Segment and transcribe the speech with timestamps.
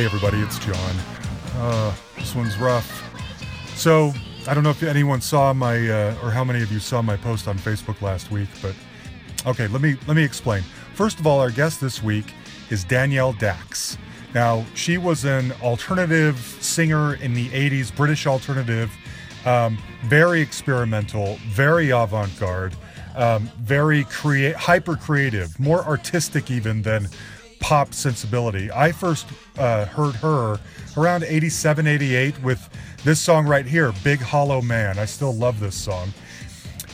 [0.00, 0.96] Hey, everybody, it's John.
[1.56, 2.88] Uh, this one's rough.
[3.76, 4.14] So,
[4.48, 7.18] I don't know if anyone saw my, uh, or how many of you saw my
[7.18, 8.74] post on Facebook last week, but
[9.44, 10.62] okay, let me let me explain.
[10.94, 12.32] First of all, our guest this week
[12.70, 13.98] is Danielle Dax.
[14.34, 18.90] Now, she was an alternative singer in the '80s, British alternative,
[19.44, 22.74] um, very experimental, very avant-garde,
[23.16, 27.06] um, very create, hyper creative, more artistic even than
[27.70, 28.68] pop sensibility.
[28.72, 30.58] I first uh, heard her
[30.96, 32.68] around 87, 88 with
[33.04, 34.98] this song right here, Big Hollow Man.
[34.98, 36.12] I still love this song.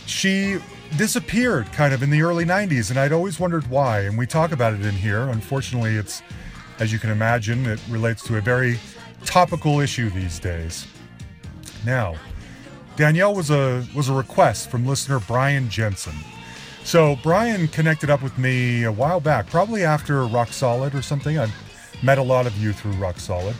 [0.04, 0.58] She
[0.98, 4.00] disappeared kind of in the early 90s, and I'd always wondered why.
[4.00, 5.20] And we talk about it in here.
[5.20, 6.20] Unfortunately, it's,
[6.78, 8.78] as you can imagine, it relates to a very
[9.24, 10.86] topical issue these days.
[11.86, 12.16] Now,
[12.96, 16.16] Danielle was a was a request from listener Brian Jenson.
[16.86, 21.36] So Brian connected up with me a while back, probably after Rock Solid or something.
[21.36, 21.48] I
[22.00, 23.56] met a lot of you through Rock Solid.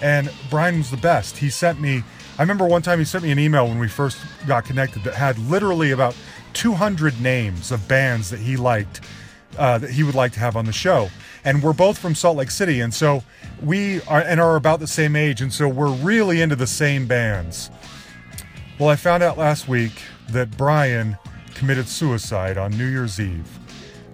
[0.00, 1.36] And Brian was the best.
[1.36, 2.02] He sent me,
[2.38, 4.16] I remember one time he sent me an email when we first
[4.46, 6.16] got connected that had literally about
[6.54, 9.02] 200 names of bands that he liked,
[9.58, 11.10] uh, that he would like to have on the show.
[11.44, 12.80] And we're both from Salt Lake City.
[12.80, 13.22] And so
[13.62, 15.42] we are, and are about the same age.
[15.42, 17.70] And so we're really into the same bands.
[18.78, 20.00] Well, I found out last week
[20.30, 21.18] that Brian
[21.54, 23.58] committed suicide on New Year's Eve.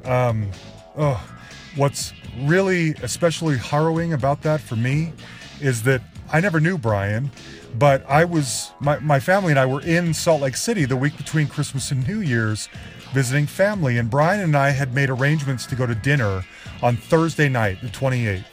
[0.04, 0.50] Um,
[0.96, 1.22] oh,
[1.76, 5.12] what's really especially harrowing about that for me
[5.60, 7.30] is that I never knew Brian,
[7.78, 11.16] but I was my, my family and I were in Salt Lake City the week
[11.16, 12.68] between Christmas and New Year's
[13.12, 16.44] visiting family, and Brian and I had made arrangements to go to dinner
[16.82, 18.44] on Thursday night, the 28th.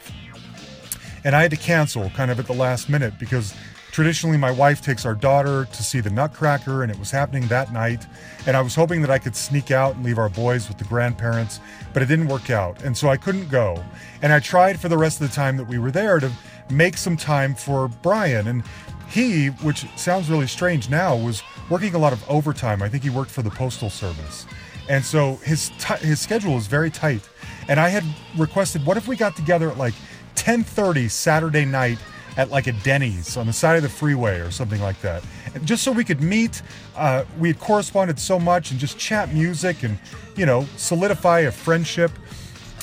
[1.24, 3.54] And I had to cancel kind of at the last minute because
[3.96, 7.72] Traditionally, my wife takes our daughter to see the Nutcracker, and it was happening that
[7.72, 8.06] night.
[8.46, 10.84] And I was hoping that I could sneak out and leave our boys with the
[10.84, 11.60] grandparents,
[11.94, 12.84] but it didn't work out.
[12.84, 13.82] And so I couldn't go.
[14.20, 16.30] And I tried for the rest of the time that we were there to
[16.68, 18.48] make some time for Brian.
[18.48, 18.64] And
[19.08, 22.82] he, which sounds really strange now, was working a lot of overtime.
[22.82, 24.44] I think he worked for the Postal Service.
[24.90, 27.26] And so his t- his schedule was very tight.
[27.66, 28.04] And I had
[28.36, 29.94] requested, what if we got together at like
[30.34, 31.96] 10:30 Saturday night
[32.36, 35.24] at like a Denny's on the side of the freeway or something like that.
[35.54, 36.62] And just so we could meet,
[36.96, 39.98] uh, we had corresponded so much and just chat music and,
[40.36, 42.10] you know, solidify a friendship.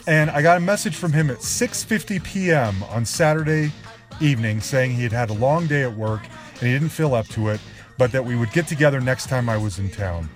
[0.07, 2.83] And I got a message from him at 6:50 p.m.
[2.83, 3.71] on Saturday
[4.19, 6.21] evening saying he had had a long day at work
[6.53, 7.59] and he didn't feel up to it,
[7.97, 10.29] but that we would get together next time I was in town.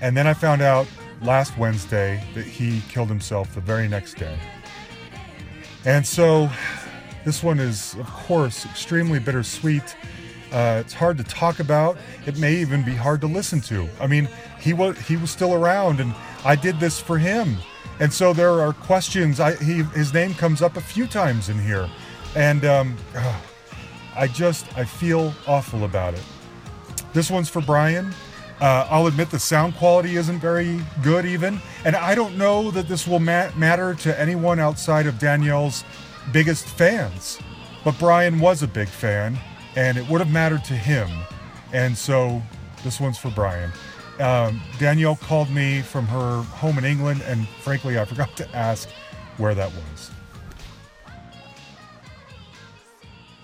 [0.00, 0.86] And then I found out
[1.22, 4.38] last Wednesday that he killed himself the very next day.
[5.84, 6.50] And so
[7.26, 9.96] this one is, of course, extremely bittersweet.
[10.52, 11.98] Uh, it's hard to talk about.
[12.24, 13.88] It may even be hard to listen to.
[14.00, 14.28] I mean,
[14.60, 17.56] he was he was still around, and I did this for him.
[17.98, 19.40] And so there are questions.
[19.40, 21.90] I he his name comes up a few times in here,
[22.36, 22.96] and um,
[24.16, 26.22] I just I feel awful about it.
[27.12, 28.14] This one's for Brian.
[28.60, 32.86] Uh, I'll admit the sound quality isn't very good, even, and I don't know that
[32.88, 35.84] this will ma- matter to anyone outside of Danielle's
[36.32, 37.38] biggest fans.
[37.84, 39.38] But Brian was a big fan,
[39.76, 41.08] and it would have mattered to him.
[41.72, 42.42] And so
[42.84, 43.70] this one's for Brian.
[44.18, 48.88] Um, Danielle called me from her home in England, and frankly, I forgot to ask
[49.36, 50.10] where that was.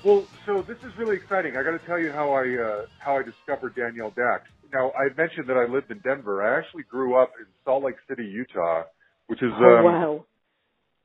[0.04, 1.56] Well, so this is really exciting.
[1.56, 4.48] I got to tell you how I uh, how I discovered Danielle Dax.
[4.72, 6.42] Now, I mentioned that I lived in Denver.
[6.42, 8.84] I actually grew up in Salt Lake City, Utah,
[9.26, 10.24] which is oh, um, wow.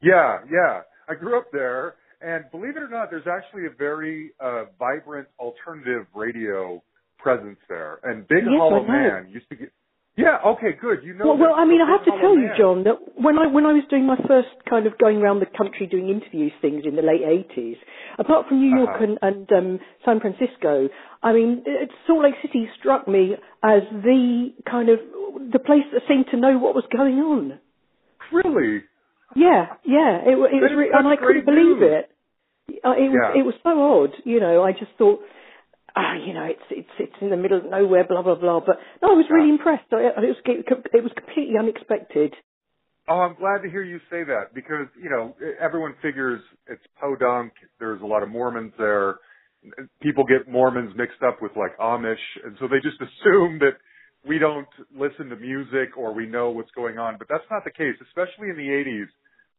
[0.01, 0.81] Yeah, yeah.
[1.07, 5.27] I grew up there, and believe it or not, there's actually a very uh, vibrant
[5.39, 6.81] alternative radio
[7.17, 7.99] presence there.
[8.03, 9.71] And Big yes, Hollow Man used to get.
[10.17, 10.39] Yeah.
[10.57, 10.73] Okay.
[10.79, 11.03] Good.
[11.03, 11.27] You know.
[11.27, 12.43] Well, well I mean, I have to tell Man.
[12.43, 15.39] you, John, that when I when I was doing my first kind of going around
[15.39, 17.77] the country doing interviews things in the late '80s,
[18.17, 19.03] apart from New York uh-huh.
[19.03, 20.89] and, and um, San Francisco,
[21.21, 24.97] I mean, it, Salt Lake City struck me as the kind of
[25.53, 27.59] the place that seemed to know what was going on.
[28.33, 28.83] Really?
[29.35, 30.21] Yeah, yeah.
[30.25, 31.91] It, it was, re- and I couldn't believe news.
[32.01, 32.11] it.
[32.83, 33.39] Uh, it was, Yeah.
[33.41, 33.69] it was so
[34.03, 34.11] odd.
[34.25, 35.19] You know, I just thought,
[35.95, 38.59] ah, you know, it's it's it's in the middle of nowhere, blah blah blah.
[38.65, 39.91] But no, I was really impressed.
[39.91, 40.37] I, it was
[40.93, 42.33] it was completely unexpected.
[43.09, 47.53] Oh, I'm glad to hear you say that because you know everyone figures it's podunk.
[47.79, 49.15] There's a lot of Mormons there.
[50.01, 53.75] People get Mormons mixed up with like Amish, and so they just assume that
[54.27, 57.17] we don't listen to music or we know what's going on.
[57.17, 59.07] But that's not the case, especially in the 80s,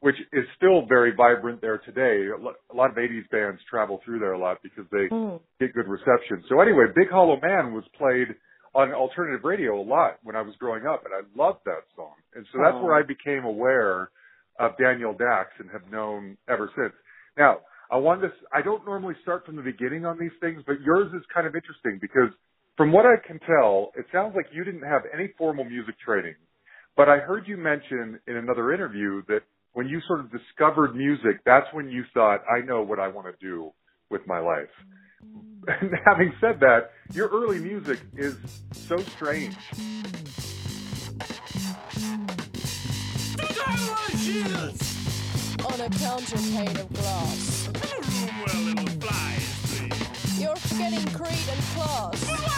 [0.01, 2.29] which is still very vibrant there today.
[2.31, 5.41] A lot of 80s bands travel through there a lot because they Mm.
[5.59, 6.43] get good reception.
[6.49, 8.35] So anyway, Big Hollow Man was played
[8.75, 12.15] on alternative radio a lot when I was growing up, and I loved that song.
[12.35, 12.85] And so that's Oh.
[12.85, 14.11] where I became aware
[14.59, 16.95] of Danielle Dax and have known ever since.
[17.37, 20.81] Now, I wanted to, I don't normally start from the beginning on these things, but
[20.83, 22.31] yours is kind of interesting because
[22.79, 26.37] from what I can tell, it sounds like you didn't have any formal music training.
[26.97, 29.41] But I heard you mention in another interview that
[29.73, 33.27] when you sort of discovered music, that's when you thought, I know what I want
[33.27, 33.73] to do
[34.11, 34.71] with my life.
[35.67, 38.37] And having said that, your early music is
[38.71, 39.57] so strange.
[45.67, 47.69] On a counterpane of glass.
[50.39, 52.58] You're forgetting creed and class.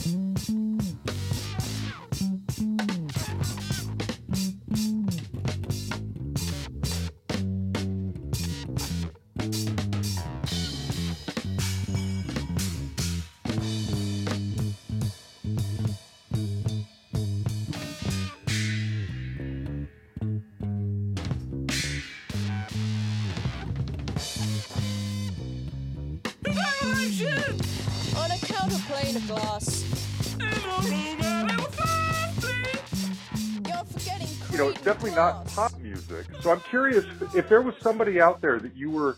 [35.03, 36.25] You know, creed it's definitely not pop music.
[36.41, 37.05] So I'm curious
[37.35, 39.17] if there was somebody out there that you were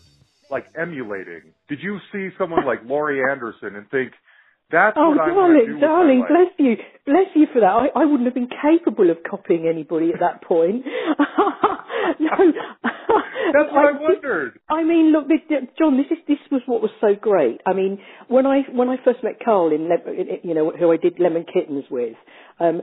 [0.50, 1.42] like emulating.
[1.68, 4.12] Did you see someone like Laurie Anderson and think,
[4.70, 6.76] that's Oh, what I want to do darling, darling, bless you,
[7.06, 7.66] bless you for that.
[7.66, 10.84] I, I wouldn't have been capable of copying anybody at that point.
[12.18, 12.30] no,
[13.52, 14.58] That's what I wondered.
[14.68, 15.28] I mean, look,
[15.78, 17.60] John, this is this was what was so great.
[17.66, 17.98] I mean,
[18.28, 19.88] when I when I first met Karl in,
[20.42, 22.16] you know, who I did Lemon Kittens with,
[22.58, 22.82] um,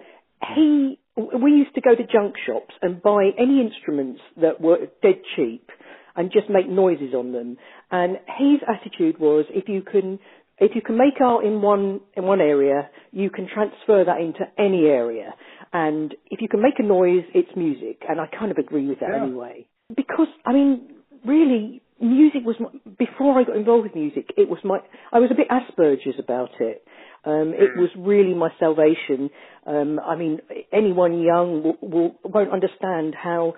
[0.55, 5.21] he we used to go to junk shops and buy any instruments that were dead
[5.35, 5.69] cheap
[6.15, 7.57] and just make noises on them.
[7.89, 10.19] And his attitude was, if you can
[10.57, 14.41] if you can make art in one in one area, you can transfer that into
[14.57, 15.33] any area.
[15.73, 18.03] And if you can make a noise, it's music.
[18.07, 19.23] And I kind of agree with that Yeah.
[19.23, 19.65] anyway.
[19.95, 24.31] Because I mean, really, music was my, before I got involved with music.
[24.37, 24.79] It was my
[25.11, 26.85] I was a bit Asperger's about it.
[27.23, 29.29] Um, it was really my salvation.
[29.65, 30.39] Um, I mean,
[30.73, 33.53] anyone young will, will, won't understand how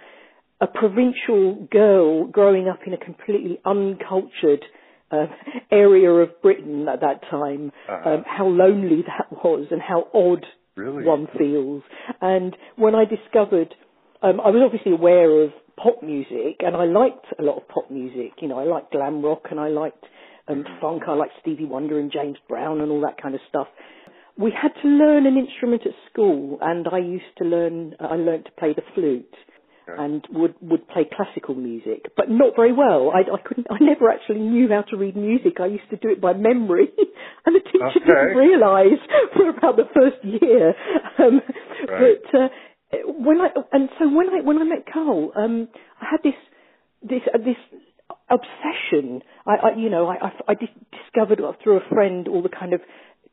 [0.60, 4.64] a provincial girl growing up in a completely uncultured
[5.12, 5.28] uh,
[5.72, 8.10] area of Britain at that time, Uh-huh.
[8.10, 10.46] um, how lonely that was and how odd
[10.76, 11.04] Really?
[11.06, 11.84] one feels.
[12.20, 13.74] And when I discovered,
[14.22, 17.90] um, I was obviously aware of pop music, and I liked a lot of pop
[17.92, 18.32] music.
[18.42, 20.04] You know, I liked glam rock and I liked
[20.48, 21.04] um, funk.
[21.08, 23.68] I liked Stevie Wonder and James Brown and all that kind of stuff.
[24.38, 27.96] We had to learn an instrument at school, and I used to learn.
[28.00, 29.34] I learned to play the flute
[29.88, 30.02] Okay.
[30.02, 33.12] and would would play classical music, but not very well.
[33.14, 33.68] I, I couldn't.
[33.70, 35.60] I never actually knew how to read music.
[35.60, 36.88] I used to do it by memory,
[37.46, 38.06] and the teacher Okay.
[38.06, 39.00] didn't realise
[39.36, 40.74] for about the first year.
[41.20, 41.42] Um,
[41.88, 42.16] Right.
[42.32, 42.48] But uh,
[43.18, 45.68] when I and so when I when I met Karl, um,
[46.02, 46.40] I had this
[47.02, 47.58] this uh, this
[48.34, 49.22] obsession.
[49.46, 50.70] I, I you know I I, I dis-
[51.06, 52.82] discovered through a friend all the kind of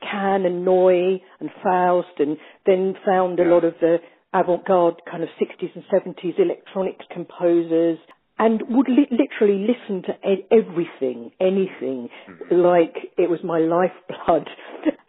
[0.03, 3.99] Can and Neu and Faust, and then found a lot of the
[4.33, 7.99] avant-garde kind of 60s and 70s electronic composers
[8.39, 12.55] and would li- literally listen to e- everything, anything, mm-hmm.
[12.55, 14.49] like it was my lifeblood.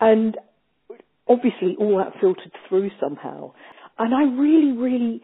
[0.02, 0.36] And
[1.28, 3.54] obviously all that filtered through somehow.
[4.00, 5.22] And I really, really,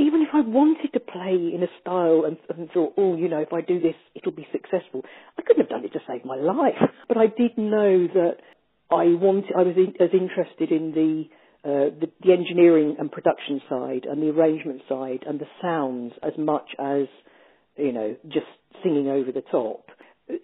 [0.00, 3.38] even if I wanted to play in a style and, and thought, oh, you know,
[3.38, 5.02] if I do this, it'll be successful,
[5.38, 6.74] I couldn't have done it to save my life.
[7.08, 8.36] But I did know that
[8.90, 11.24] I wanted, I was in, as interested in the,
[11.68, 16.32] uh, the the engineering and production side and the arrangement side and the sounds as
[16.38, 17.06] much as
[17.76, 18.46] you know just
[18.82, 19.84] singing over the top.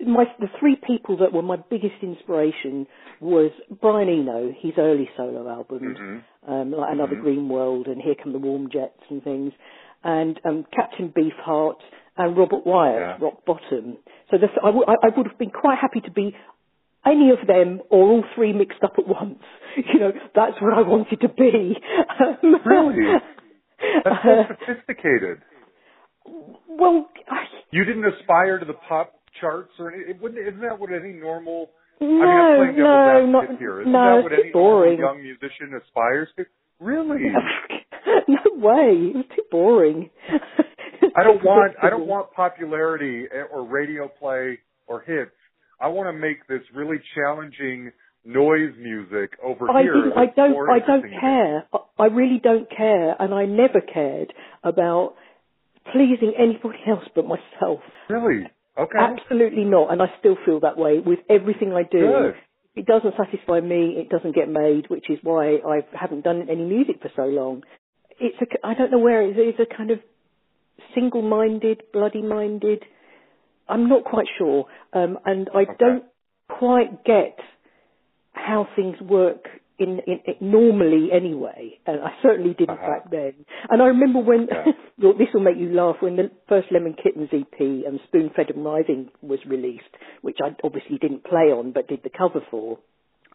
[0.07, 2.87] My the three people that were my biggest inspiration
[3.21, 3.50] was
[3.81, 6.23] Brian Eno, his early solo albums, Mhm.
[6.49, 7.21] um, like Another Mhm.
[7.23, 9.52] Green World and Here Come the Warm Jets and things,
[10.05, 11.81] and um, Captain Beefheart
[12.16, 13.16] and Robert Wyatt, Yeah.
[13.21, 13.99] Rock Bottom.
[14.31, 16.35] So the, I, w- I would have been quite happy to be
[17.05, 19.43] any of them or all three mixed up at once.
[19.76, 21.76] You know, that's what I wanted to be.
[22.19, 23.21] Um, Really?
[24.05, 25.43] That's so uh, sophisticated.
[26.69, 30.78] well, I, You didn't aspire to the pop charts or any, it wouldn't, isn't that
[30.78, 33.81] what any normal, no, I mean, I'm playing no, not, here.
[33.81, 34.99] Isn't no, that what any boring.
[34.99, 36.45] young musician aspires to?
[36.78, 37.21] Really?
[38.28, 40.11] no way, it was too boring.
[41.16, 45.31] I don't want I don't want popularity eh, or radio play or hits.
[45.81, 47.93] I want to make this really challenging
[48.25, 50.12] noise music over I here.
[50.16, 51.16] I don't, I don't interesting to me.
[51.21, 51.64] care.
[51.73, 55.14] I- I really don't care, and I never cared about
[55.93, 57.81] pleasing anybody else but myself.
[58.11, 58.47] Really?
[58.78, 58.99] Okay.
[58.99, 61.99] Absolutely not, and I still feel that way with everything I do.
[61.99, 62.35] Good.
[62.76, 63.95] It doesn't satisfy me.
[63.97, 67.62] It doesn't get made, which is why I haven't done any music for so long.
[68.21, 69.54] It's a, I don't know where it is.
[69.59, 70.00] It's a kind of
[70.95, 72.85] single-minded, bloody-minded.
[73.68, 75.73] I'm not quite sure, um, and I Okay.
[75.78, 76.04] don't
[76.49, 77.38] quite get
[78.33, 81.78] how things work in, in, in normally anyway.
[81.87, 82.87] And I certainly didn't Uh-huh.
[82.87, 83.35] back then.
[83.71, 84.64] And I remember when Yeah.
[85.18, 88.64] this will make you laugh when the first Lemon Kittens EP and Spoon Fed and
[88.64, 89.92] Writhing was released,
[90.23, 92.78] which I obviously didn't play on but did the cover for.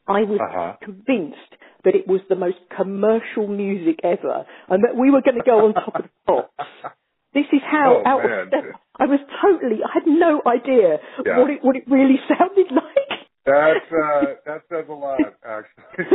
[0.08, 0.78] I was Uh-huh.
[0.82, 1.38] convinced
[1.84, 5.66] that it was the most commercial music ever, and that we were going to go
[5.66, 6.68] on top of the pops.
[7.34, 8.40] This is how Oh, out man.
[8.42, 8.64] of step
[9.00, 9.80] I was totally.
[9.86, 11.40] I had no idea Yeah.
[11.40, 13.21] what it what it really sounded like.
[13.46, 15.84] That's uh, that says a lot, actually.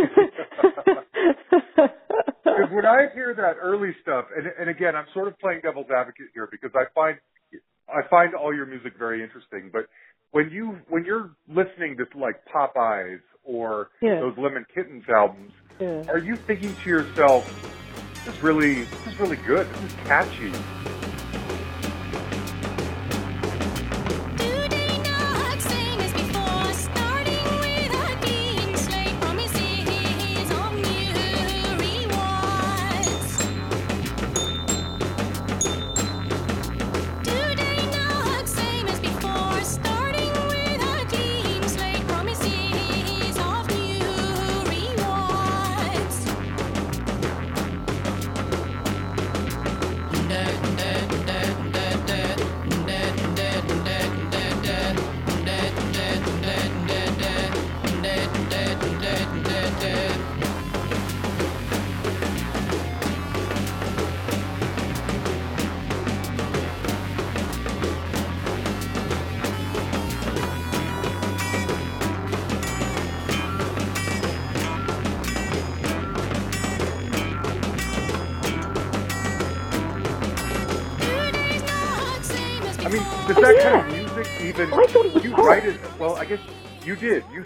[2.47, 5.91] Because when I hear that early stuff, and and again, I'm sort of playing devil's
[5.95, 7.19] advocate here because I find
[7.89, 9.69] I find all your music very interesting.
[9.73, 9.87] But
[10.31, 14.21] when you when you're listening to like Popeyes or Yeah.
[14.21, 16.05] those Lemon Kittens albums, Yeah.
[16.09, 17.45] are you thinking to yourself,
[18.25, 19.67] "This is really this is really good.
[19.67, 20.53] This is catchy."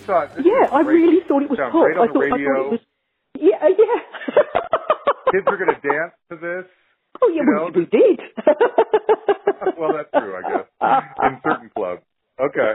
[0.07, 0.30] Thought.
[0.42, 0.95] Yeah, I great.
[0.95, 1.83] really thought it was Sound pop.
[1.85, 2.52] great on I the thought, I radio.
[2.54, 2.80] thought it was.
[3.40, 3.99] Yeah, yeah.
[5.33, 6.66] Kids are going to dance to this.
[7.23, 8.21] Oh yeah, you we, know, we did.
[9.78, 10.66] well, that's true, I guess.
[11.23, 12.02] In certain clubs.
[12.40, 12.73] Okay.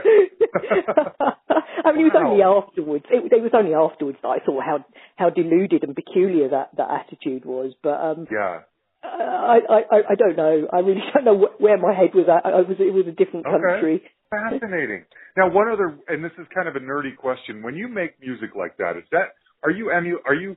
[1.84, 2.30] I mean, it was Wow.
[2.30, 3.04] only afterwards.
[3.10, 4.84] It, it was only afterwards that I saw how
[5.16, 7.74] how deluded and peculiar that that attitude was.
[7.82, 8.60] But um, yeah.
[9.02, 10.68] I, I I don't know.
[10.72, 12.46] I really don't know where my head was at.
[12.46, 13.58] I was it was a different Okay.
[13.58, 14.02] country.
[14.30, 15.04] Fascinating.
[15.36, 17.62] Now, one other, and this is kind of a nerdy question.
[17.62, 20.56] When you make music like that, is that are you emu, are you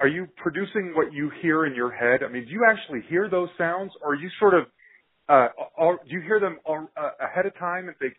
[0.00, 2.22] are you producing what you hear in your head?
[2.22, 4.66] I mean, do you actually hear those sounds, or are you sort of
[5.28, 8.14] uh, or do you hear them all, uh, ahead of time and think,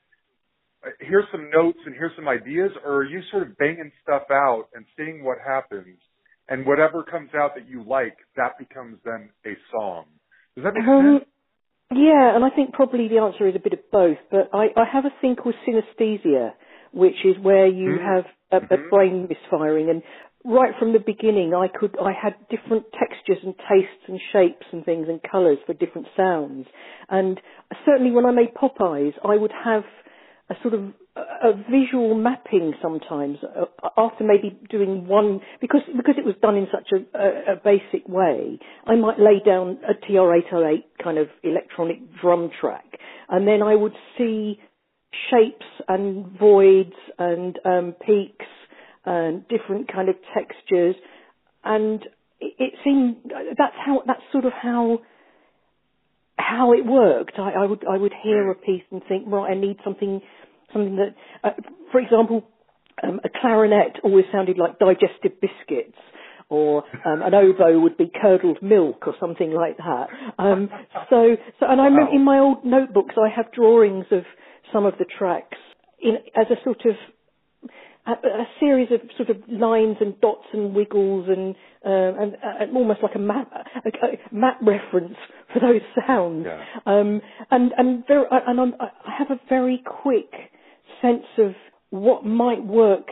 [0.86, 4.24] uh, here's some notes and here's some ideas, or are you sort of banging stuff
[4.32, 5.98] out and seeing what happens,
[6.50, 10.06] and whatever comes out that you like, that becomes then a song?
[10.56, 11.29] Does that make Um, sense?
[11.92, 14.18] Yeah, and I think probably the answer is a bit of both.
[14.32, 16.54] But I, I have a thing called synesthesia,
[16.94, 18.06] which is where you Mm.
[18.06, 18.90] have a, a Mhm.
[18.90, 20.04] brain misfiring, and
[20.46, 24.86] right from the beginning, I could I had different textures and tastes and shapes and
[24.86, 26.68] things and colours for different sounds.
[27.10, 27.40] And
[27.86, 29.84] certainly, when I made Popeyes, I would have
[30.50, 30.94] a sort of
[31.50, 33.66] a, visual mapping sometimes uh,
[33.98, 38.08] after maybe doing one because because it was done in such a, a, a basic
[38.08, 38.60] way.
[38.86, 42.86] I might lay down a TR-808 kind of electronic drum track,
[43.30, 44.60] and then I would see
[45.32, 48.46] shapes and voids and um, peaks
[49.06, 50.96] and different kind of textures,
[51.64, 52.02] and
[52.40, 53.18] it, it seemed
[53.58, 55.00] that's how that's sort of how
[56.38, 57.38] how it worked.
[57.38, 60.22] I, I would I would hear a piece and think, right, I need something
[60.74, 61.52] something that, uh,
[61.92, 62.48] for example,
[63.04, 65.98] um, a clarinet always sounded like digestive biscuits.
[66.52, 70.08] Or um, an oboe would be curdled milk, or something like that.
[70.40, 70.70] Um,
[71.12, 74.24] so, so, and I remember in my old notebooks, I have drawings of
[74.74, 75.60] some of the tracks
[76.02, 76.96] in as a sort of
[78.08, 82.76] a, a series of sort of lines and dots and wiggles and um, and, and
[82.76, 85.16] almost like a map a, a map reference
[85.54, 86.46] for those sounds.
[86.46, 86.64] Yeah.
[86.86, 87.22] Um,
[87.52, 90.32] and and very, and I'm, I have a very quick
[91.02, 91.52] sense of
[91.90, 93.08] what might work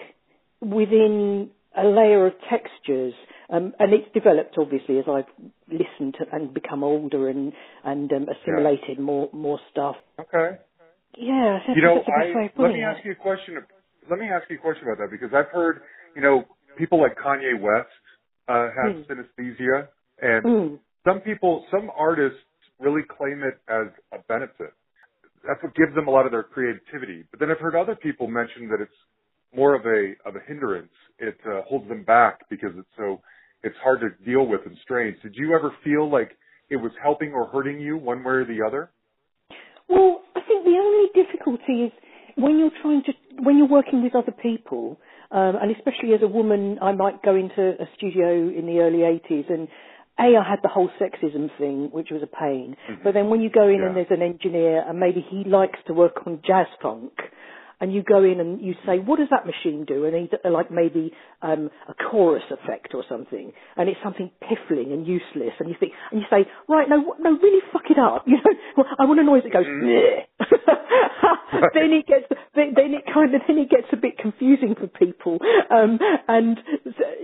[0.62, 3.13] within a layer of textures.
[3.50, 5.32] Um, and it's developed obviously as I've
[5.67, 7.53] listened to, and become older and
[7.84, 9.96] and um, assimilated more more stuff.
[10.20, 10.58] Okay.
[11.17, 13.58] Yeah, You know, that's the best way I let me ask you a question.
[14.10, 15.82] Let me ask you a question about that because I've heard,
[16.15, 16.46] you know,
[16.77, 17.89] people like Kanye West
[18.48, 19.12] uh, have Hmm.
[19.12, 19.88] synesthesia,
[20.22, 20.79] and Mm.
[21.03, 22.39] some people, some artists
[22.79, 24.74] really claim it as a benefit.
[25.46, 27.25] That's what gives them a lot of their creativity.
[27.32, 28.91] But then I've heard other people mention that it's
[29.56, 30.91] more of a of a hindrance.
[31.20, 33.22] It uh, holds them back because it's so
[33.63, 35.22] it's hard to deal with and strange.
[35.22, 36.38] Did you ever feel like
[36.70, 38.91] it was helping or hurting you one way or the other?
[39.89, 41.91] Well, I think the only difficulty is
[42.36, 45.00] when you're trying to, when you're working with other people,
[45.32, 49.00] um, and especially as a woman, I might go into a studio in the early
[49.00, 49.67] 80s and
[50.19, 52.75] a, I had the whole sexism thing, which was a pain.
[52.89, 53.03] Mm-hmm.
[53.03, 55.93] But then when you go in and there's an engineer and maybe he likes to
[55.93, 57.13] work on jazz funk,
[57.79, 60.05] and you go in and you say, what does that machine do?
[60.05, 65.05] And uh, like maybe um, a chorus effect or something, and it's something piffling and
[65.05, 68.38] useless, and you think, and you say, right, no, no, really fuck it up, you
[68.38, 68.53] know?
[68.77, 70.25] Well, I want a noise that goes, "Bleh."
[71.74, 75.38] then it gets, then, it kind of, then it gets a bit confusing for people,
[75.69, 76.57] um, and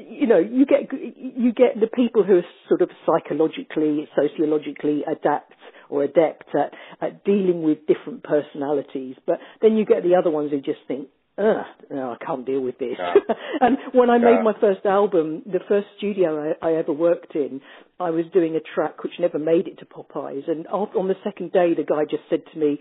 [0.10, 5.54] you know, you get, you get the people who are sort of psychologically, sociologically adapt
[5.90, 9.16] or adept at, at dealing with different personalities.
[9.26, 12.62] But then you get the other ones who just think, ugh, no, I can't deal
[12.62, 12.96] with this.
[12.98, 13.14] Yeah.
[13.62, 14.36] and when I Yeah.
[14.36, 17.62] made my first album, the first studio I, I ever worked in,
[18.00, 20.50] I was doing a track which never made it to Popeyes.
[20.50, 22.80] And on the second day, the guy just said to me,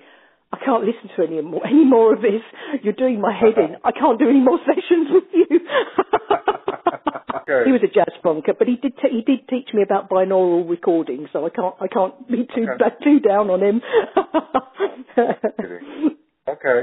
[0.52, 2.42] I can't listen to any more, any more of this.
[2.82, 3.76] You're doing my head in.
[3.84, 5.60] I can't do any more sessions with you.
[6.92, 7.62] Okay.
[7.66, 10.68] He was a jazz funker, but he did t- he did teach me about binaural
[10.68, 12.76] recording, so I can't I can't be too Okay.
[12.78, 13.82] ba- too down on him.
[16.48, 16.82] Okay.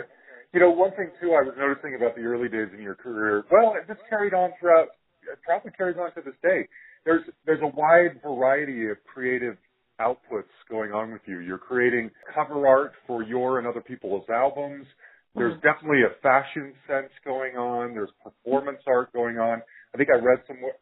[0.54, 3.44] You know, one thing too I was noticing about the early days in your career,
[3.52, 4.88] well, it just carried on throughout,
[5.32, 6.68] it probably carries on to this day.
[7.06, 9.58] There's, there's a wide variety of creative
[10.02, 11.40] outputs going on with you.
[11.40, 14.88] You're creating cover art for your and other people's albums.
[15.36, 15.62] There's Mhm.
[15.62, 17.94] definitely a fashion sense going on.
[17.94, 19.62] There's performance art going on.
[19.94, 20.74] I think I read somewhere,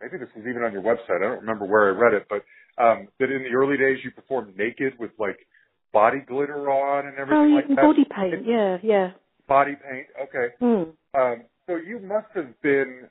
[0.00, 1.22] maybe this was even on your website.
[1.22, 2.44] I don't remember where I read it, but
[2.82, 5.38] um, that in the early days you performed naked with like
[5.92, 7.76] body glitter on and everything oh, yeah, like that.
[7.76, 9.10] body paint, yeah, yeah.
[9.48, 10.06] Body paint.
[10.28, 10.54] Okay.
[10.60, 10.92] Mm.
[11.14, 13.08] Um, so you must have been.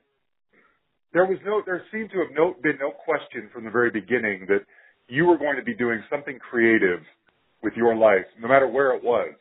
[1.14, 1.62] There was no.
[1.66, 4.66] There seemed to have no been no question from the very beginning that
[5.08, 7.00] you were going to be doing something creative
[7.62, 9.34] with your life, no matter where it was.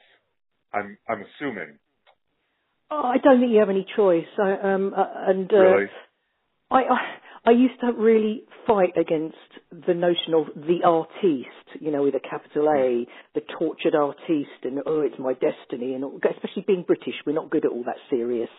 [0.74, 0.98] I'm.
[1.08, 1.78] I'm assuming.
[2.90, 4.26] Oh, I don't think you have any choice.
[4.38, 5.86] I, um, uh, and uh, Really?
[6.70, 6.98] I, I
[7.46, 9.36] I used to really fight against
[9.70, 14.80] the notion of the artiste, you know, with a capital A, the tortured artiste, and
[14.84, 18.50] oh, it's my destiny, and especially being British, we're not good at all that serious,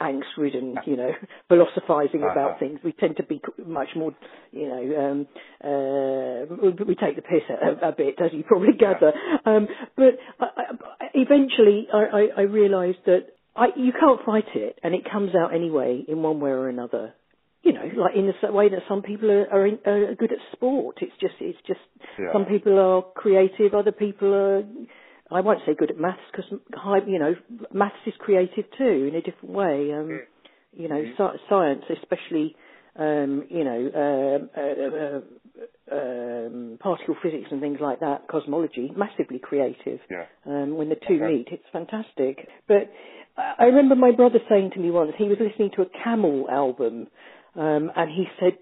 [0.00, 1.10] angst-ridden, you know,
[1.48, 2.30] philosophizing Uh-huh.
[2.30, 2.78] about things.
[2.84, 4.14] We tend to be much more,
[4.52, 5.26] you know, um,
[5.64, 6.54] uh,
[6.86, 9.12] we take the piss a, a bit, as you probably gather.
[9.44, 9.66] Um,
[9.96, 10.46] but I,
[11.00, 15.34] I, eventually, I, I, I realised that I, you can't fight it, and it comes
[15.34, 17.14] out anyway in one way or another.
[17.62, 20.38] You know, like in the way that some people are, are, in, are good at
[20.52, 20.98] sport.
[21.02, 21.80] It's just, it's just.
[22.18, 22.32] Yeah.
[22.32, 24.62] Some people are creative, other people are.
[25.32, 26.50] I won't say good at maths because,
[27.06, 27.34] you know,
[27.72, 29.92] maths is creative too in a different way.
[29.92, 30.20] Um, Mm.
[30.72, 32.54] You know, sci- science, especially,
[32.94, 39.38] um, you know, um, uh, uh, um, particle physics and things like that, cosmology, massively
[39.40, 40.26] creative Yeah.
[40.46, 41.26] um, when the two Okay.
[41.38, 41.48] meet.
[41.50, 42.48] It's fantastic.
[42.68, 42.90] But
[43.36, 47.08] I remember my brother saying to me once, he was listening to a Camel album,
[47.54, 48.58] um, and he said,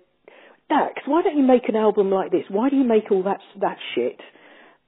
[0.68, 2.44] Dax, why don't you make an album like this?
[2.48, 4.20] Why do you make all that that shit?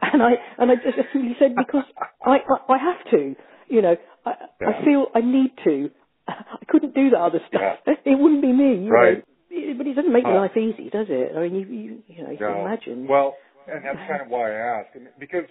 [0.02, 1.84] And I and I just simply said because
[2.24, 3.36] I, I I have to,
[3.68, 4.68] you know, I Yeah.
[4.68, 5.90] I feel I need to.
[6.28, 7.80] I couldn't do that other stuff.
[8.06, 9.18] It wouldn't be me, you Right.
[9.18, 9.74] know.
[9.76, 11.36] But it doesn't make life easy, does it?
[11.36, 12.64] I mean, you you, you know, you can No.
[12.64, 13.08] imagine.
[13.08, 13.36] Well,
[13.68, 14.88] and that's kind of why I ask,
[15.18, 15.44] because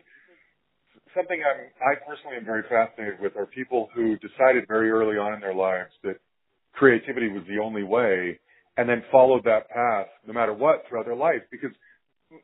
[1.15, 5.33] something I'm, I personally am very fascinated with are people who decided very early on
[5.33, 6.17] in their lives that
[6.73, 8.39] creativity was the only way,
[8.77, 11.41] and then followed that path no matter what throughout their life.
[11.51, 11.71] Because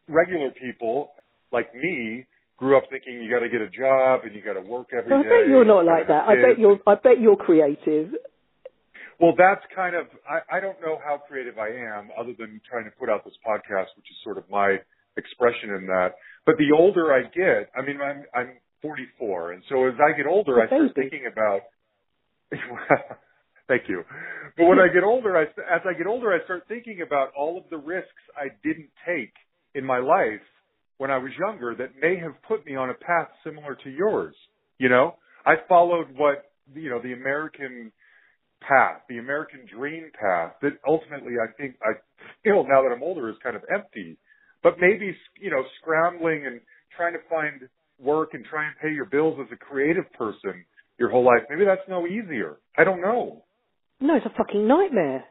[0.08, 1.12] regular people
[1.52, 2.26] like me
[2.58, 5.10] grew up thinking you got to get a job and you got to work every
[5.10, 5.28] day.
[5.28, 6.28] I bet you're not like that.
[6.28, 6.80] I bet you're.
[6.88, 8.14] I bet you're creative.
[9.20, 12.84] Well, that's kind of, I, I don't know how creative I am other than trying
[12.84, 14.76] to put out this podcast, which is sort of my
[15.16, 16.20] expression in that.
[16.46, 19.54] But the older I get, I mean, I'm, I'm 44.
[19.54, 21.62] And so as I get older, I start thinking about,
[23.68, 24.04] thank you.
[24.58, 27.58] But when I get older, I, as I get older, I start thinking about all
[27.58, 29.34] of the risks I didn't take
[29.74, 30.46] in my life
[30.98, 34.36] when I was younger that may have put me on a path similar to yours.
[34.78, 37.92] You know, I followed what, you know, the American
[38.62, 41.94] path, the American dream path that ultimately I think I
[42.44, 44.18] feel now that I'm older is kind of empty.
[44.66, 46.60] But maybe, you know, scrambling and
[46.98, 50.66] trying to find work and try and pay your bills as a creative person
[50.98, 52.58] your whole life, maybe that's no easier.
[52.76, 53.46] I don't know.
[54.02, 55.26] No, it's a fucking nightmare.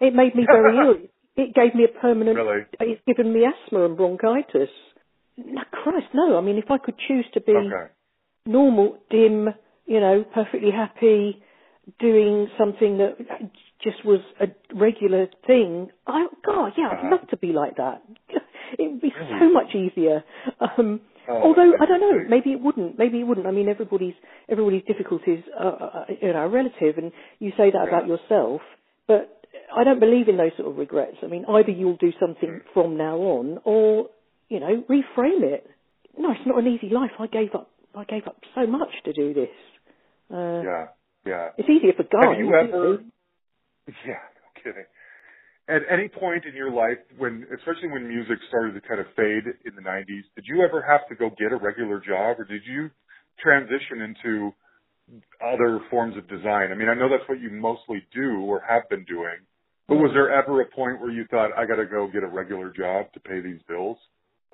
[0.00, 0.94] It made me very ill.
[1.36, 2.38] It gave me a permanent.
[2.38, 2.62] Really?
[2.80, 4.70] It's given me asthma and bronchitis.
[5.36, 6.38] no, Christ, no.
[6.38, 7.92] I mean, if I could choose to be Okay.
[8.46, 9.48] normal, dim,
[9.84, 11.42] you know, perfectly happy,
[12.00, 13.18] doing something that
[13.84, 17.10] just was a regular thing, I, God, yeah, I'd Uh-huh.
[17.10, 18.02] love to be like that.
[18.78, 20.24] It would be so much easier.
[20.60, 21.00] Um,
[21.30, 22.98] Oh, although I don't know, maybe it wouldn't.
[22.98, 23.46] Maybe it wouldn't.
[23.46, 24.14] I mean, everybody's
[24.48, 28.62] everybody's difficulties are, are you know, are relative, and you say that about yourself.
[29.06, 29.44] But
[29.76, 31.18] I don't believe in those sort of regrets.
[31.22, 32.68] I mean, either you'll do something Hmm.
[32.72, 34.08] from now on, or
[34.48, 35.68] you know, reframe it.
[36.16, 37.10] No, it's not an easy life.
[37.18, 37.68] I gave up.
[37.94, 39.50] I gave up so much to do this.
[40.32, 40.86] Uh, Yeah.
[41.26, 41.48] Yeah.
[41.58, 42.24] It's easier for guys.
[42.24, 43.02] Have you ever?
[44.06, 44.84] Yeah, no kidding.
[45.68, 49.44] At any point in your life, when especially when music started to kind of fade
[49.66, 52.62] in the '90s, did you ever have to go get a regular job, or did
[52.66, 52.90] you
[53.38, 54.52] transition into
[55.44, 56.72] other forms of design?
[56.72, 59.36] I mean, I know that's what you mostly do or have been doing,
[59.88, 62.28] but was there ever a point where you thought, I got to go get a
[62.28, 63.98] regular job to pay these bills?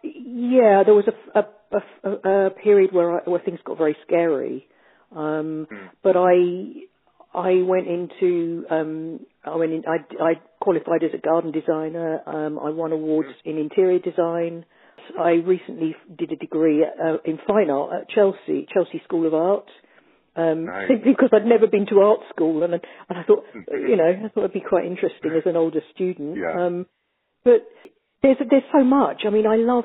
[0.03, 4.69] Yeah, there was a, a, a, a period where I, where things got very scary,
[5.15, 5.87] um, Hmm.
[6.03, 6.85] but I
[7.35, 12.21] I went into um, I went in I, I qualified as a garden designer.
[12.27, 14.65] Um, I won awards in interior design.
[15.19, 19.67] I recently did a degree uh, in fine art at Chelsea Chelsea School of Art.
[20.37, 20.89] Um, Nice.
[20.89, 24.09] Simply because I'd never been to art school, and I- and I thought, you know,
[24.25, 26.37] I thought it'd be quite interesting as an older student.
[26.37, 26.59] Yeah.
[26.67, 26.87] Um,
[27.45, 27.67] but
[28.23, 29.23] there's there's so much.
[29.27, 29.85] I mean, I love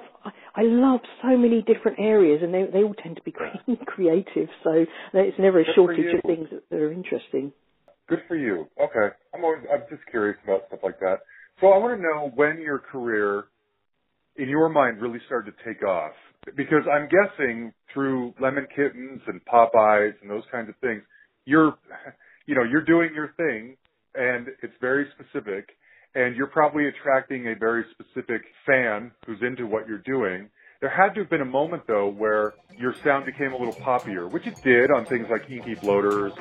[0.55, 3.33] I, love so many different areas, and they they all tend to be
[3.85, 4.49] creative.
[4.63, 7.51] So it's never a Good shortage of things that, that are interesting.
[8.07, 8.67] Good for you.
[8.81, 9.15] Okay.
[9.33, 11.19] I'm always, I'm just curious about stuff like that.
[11.61, 13.45] So I want to know when your career,
[14.35, 16.13] in your mind, really started to take off.
[16.55, 21.03] Because I'm guessing through Lemon Kittens and Popeyes and those kinds of things,
[21.45, 21.77] you're,
[22.47, 23.75] you know, you're doing your thing
[24.15, 25.69] and it's very specific
[26.15, 30.49] and you're probably attracting a very specific fan who's into what you're doing.
[30.81, 34.31] There had to have been a moment though where your sound became a little poppier,
[34.31, 36.33] which it did on things like Inky Bloaters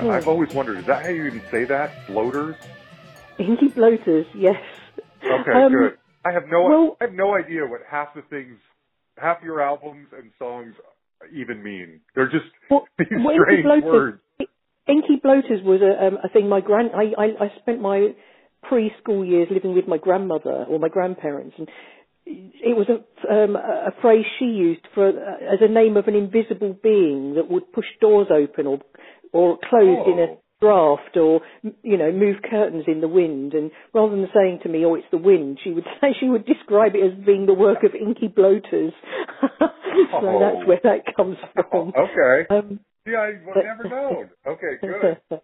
[0.00, 2.06] Uh, I've always wondered, is that how you even say that?
[2.08, 2.56] Bloaters?
[3.38, 4.56] Inky bloaters, yes.
[5.24, 5.98] Okay, Um, good.
[6.24, 8.58] I have no, well- I have no idea what half the things,
[9.18, 10.74] half your albums and songs
[11.34, 12.00] even mean.
[12.14, 14.20] They're just Well, these well, strange Inky bloaters, words.
[14.88, 16.48] Inky bloaters was a, um, a thing.
[16.48, 18.14] My grand, I, I, I spent my
[18.70, 21.68] preschool years living with my grandmother or my grandparents, and
[22.24, 26.06] it was a, um, a a phrase she used for uh, as a name of
[26.06, 28.78] an invisible being that would push doors open or
[29.32, 30.38] or close in a Oh.
[30.60, 33.52] draft or m- you know move curtains in the wind.
[33.54, 36.44] And rather than saying to me, "Oh, it's the wind," she would say she would
[36.46, 38.92] describe it as being the work of inky bloaters.
[39.58, 39.66] so
[40.12, 40.38] Oh.
[40.38, 41.92] that's where that comes from.
[41.96, 42.46] Okay.
[42.50, 44.30] Um, Yeah, I never known.
[44.46, 45.16] Okay, good.
[45.30, 45.40] So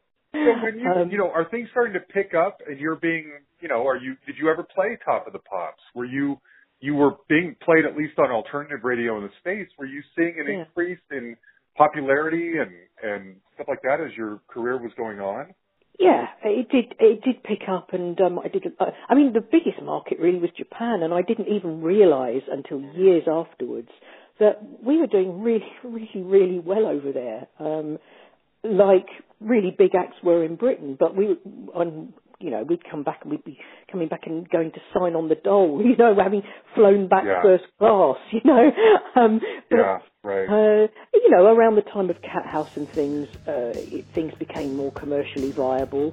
[0.62, 3.66] when you, Um, you know, are things starting to pick up and you're being, you
[3.68, 5.82] know, are you, did you ever play Top of the Pops?
[5.94, 6.38] Were you,
[6.80, 9.72] you were being played at least on alternative radio in the States.
[9.78, 10.60] Were you seeing an Yeah.
[10.60, 11.36] increase in
[11.78, 15.54] popularity and, and stuff like that as your career was going on?
[15.98, 16.94] Yeah, it did.
[17.00, 18.64] It did pick up, and um, I did.
[18.78, 22.80] Uh, I mean, the biggest market really was Japan, and I didn't even realise until
[22.80, 23.88] years afterwards
[24.38, 27.48] that we were doing really, really, really well over there.
[27.58, 27.98] Um,
[28.62, 29.06] like
[29.40, 31.36] really big acts were in Britain, but we,
[31.74, 33.58] on you know, we'd come back and we'd be
[33.90, 36.42] coming back and going to sign on the dole, you know, having
[36.74, 37.42] flown back Yeah.
[37.42, 38.70] first class, you know.
[39.16, 40.48] Um, but Yeah, right.
[40.48, 44.76] uh, you know, around the time of Cat House and things, uh, it, things became
[44.76, 46.12] more commercially viable.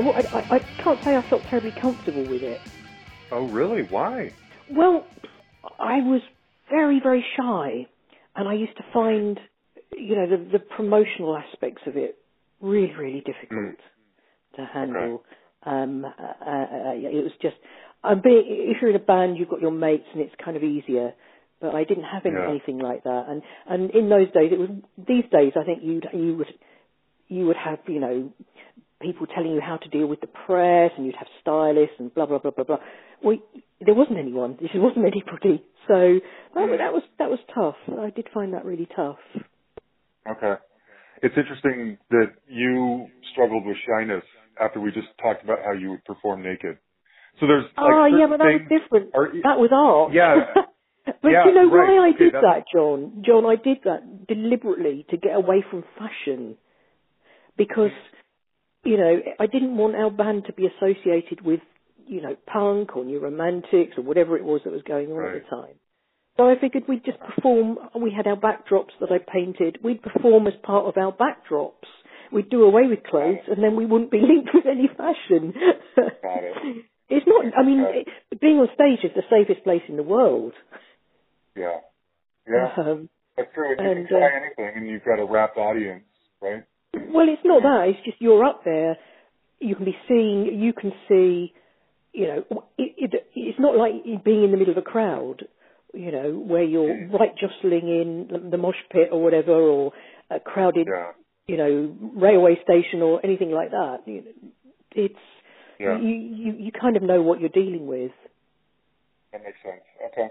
[0.00, 2.62] I, I, I can't say I felt terribly comfortable with it.
[3.32, 3.82] Oh, really?
[3.88, 4.34] Why?
[4.68, 5.06] Well,
[5.78, 6.22] I was
[6.70, 7.86] very, very shy,
[8.36, 9.38] and I used to find,
[9.96, 12.18] you know, the, the promotional aspects of it
[12.60, 13.76] really, really difficult
[14.56, 15.24] to handle.
[15.64, 17.56] Um, uh, uh, it was just,
[18.02, 20.62] I'm being, if you're in a band, you've got your mates, and it's kind of
[20.64, 21.14] easier.
[21.60, 22.48] But I didn't have any, Yeah.
[22.50, 24.70] anything like that, and and in those days, it was.
[24.96, 26.46] These days, I think you'd you would
[27.28, 28.32] you would have you know
[29.00, 32.26] people telling you how to deal with the press, and you'd have stylists and blah
[32.26, 32.78] blah blah blah blah.
[33.22, 33.36] Well,
[33.80, 34.58] there wasn't anyone.
[34.72, 35.64] There wasn't anybody.
[35.88, 36.20] So
[36.54, 37.76] that, was- that was that was tough.
[37.98, 39.18] I did find that really tough.
[40.30, 40.54] Okay.
[41.22, 44.24] It's interesting that you struggled with shyness
[44.60, 46.78] after we just talked about how you would perform naked.
[47.40, 49.10] So there's like oh yeah, but that was different.
[49.14, 50.12] are- that was art.
[50.14, 50.54] Yeah.
[51.22, 51.88] but Yeah, you know right.
[51.88, 53.22] why I Okay, did that's- that, John?
[53.26, 56.56] John, I did that deliberately to get away from fashion
[57.56, 57.90] because
[58.84, 61.60] you know I didn't want our band to be associated with
[62.06, 65.36] you know punk or new romantics or whatever it was that was going on Right.
[65.36, 65.74] at the time.
[66.36, 67.78] So I figured we'd just perform.
[68.00, 69.78] We had our backdrops that I painted.
[69.82, 71.88] We'd perform as part of our backdrops.
[72.32, 75.52] We'd do away with clothes, and then we wouldn't be linked with any fashion.
[75.96, 76.84] Got it.
[77.12, 77.44] It's not.
[77.58, 80.52] I mean, it, being on stage is the safest place in the world.
[81.56, 81.78] Yeah.
[82.48, 82.68] Yeah.
[82.78, 83.70] Um, That's true.
[83.70, 86.04] You and, can try uh, anything and you've got a rapt audience,
[86.40, 86.62] right?
[86.94, 87.88] Well, it's not that.
[87.88, 88.96] It's just you're up there.
[89.60, 90.58] You can be seen.
[90.60, 91.52] You can see.
[92.12, 93.92] You know, it, it, it's not like
[94.24, 95.46] being in the middle of a crowd.
[95.92, 99.92] You know, where you're right jostling in the mosh pit or whatever, or
[100.30, 101.10] a crowded, Yeah.
[101.48, 103.98] you know, railway station or anything like that.
[104.06, 104.50] You know,
[104.92, 105.14] it's
[105.80, 105.98] Yeah.
[105.98, 108.12] you, you you kind of know what you're dealing with.
[109.32, 109.82] That makes sense.
[110.12, 110.28] Okay.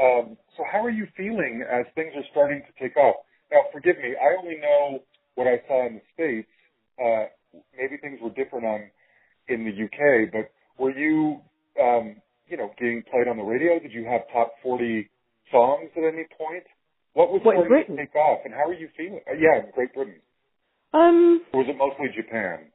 [0.00, 3.16] Um, so how are you feeling as things are starting to take off?
[3.52, 5.02] Now, forgive me, I only know
[5.34, 6.48] what I saw in the States.
[7.02, 7.26] Uh,
[7.76, 8.90] maybe things were different on
[9.48, 10.50] in the UK, but
[10.82, 11.40] were you,
[11.82, 12.16] um,
[12.48, 13.78] you know, getting played on the radio?
[13.78, 15.08] Did you have top 40
[15.50, 16.64] songs at any point?
[17.14, 19.20] What was What, in starting to take off, and how are you feeling?
[19.28, 20.16] Uh, yeah, in Great Britain.
[20.94, 22.72] Um, Or was it mostly Japan?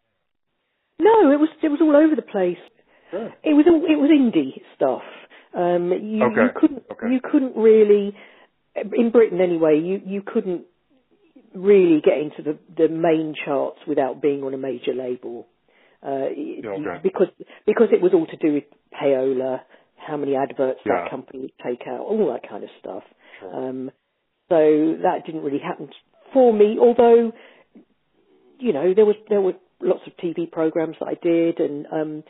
[1.00, 2.58] no, it was it was all over the place.
[3.12, 3.34] Sure.
[3.43, 5.02] It was all, it was indie stuff.
[5.54, 7.13] Um, you, Okay, you couldn't okay.
[7.13, 8.15] you couldn't really
[8.76, 9.80] in Britain anyway.
[9.80, 10.63] You you couldn't
[11.54, 15.48] really get into the the main charts without being on a major label.
[16.04, 17.00] Uh, okay.
[17.02, 17.28] because
[17.66, 19.62] because it was all to do with payola,
[19.96, 21.02] how many adverts Yeah.
[21.04, 23.04] that company would take out, all that kind of stuff.
[23.40, 23.56] Sure.
[23.70, 23.92] Um,
[24.50, 25.90] so that didn't really happen
[26.34, 26.78] for me.
[26.80, 27.34] Although,
[28.60, 32.24] you know, there was there were lots of TV programs that I did and um,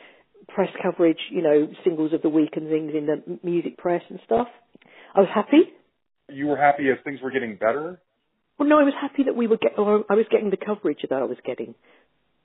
[0.48, 1.20] press coverage.
[1.30, 4.48] You know, singles of the week and things in the music press and stuff.
[5.14, 5.62] I was happy.
[6.28, 8.00] You were happy as things were getting better?
[8.58, 11.00] Well, no, I was happy that we were get, or I was getting the coverage
[11.08, 11.74] that I was getting.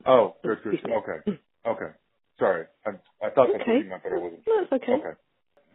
[0.05, 0.75] Oh, good, good.
[0.85, 1.37] Okay.
[1.67, 1.91] Okay.
[2.39, 2.65] Sorry.
[2.85, 2.91] I,
[3.25, 3.79] I thought that's what Okay.
[3.83, 4.93] you meant, but I wasn't No, it's okay.
[4.93, 5.19] Okay.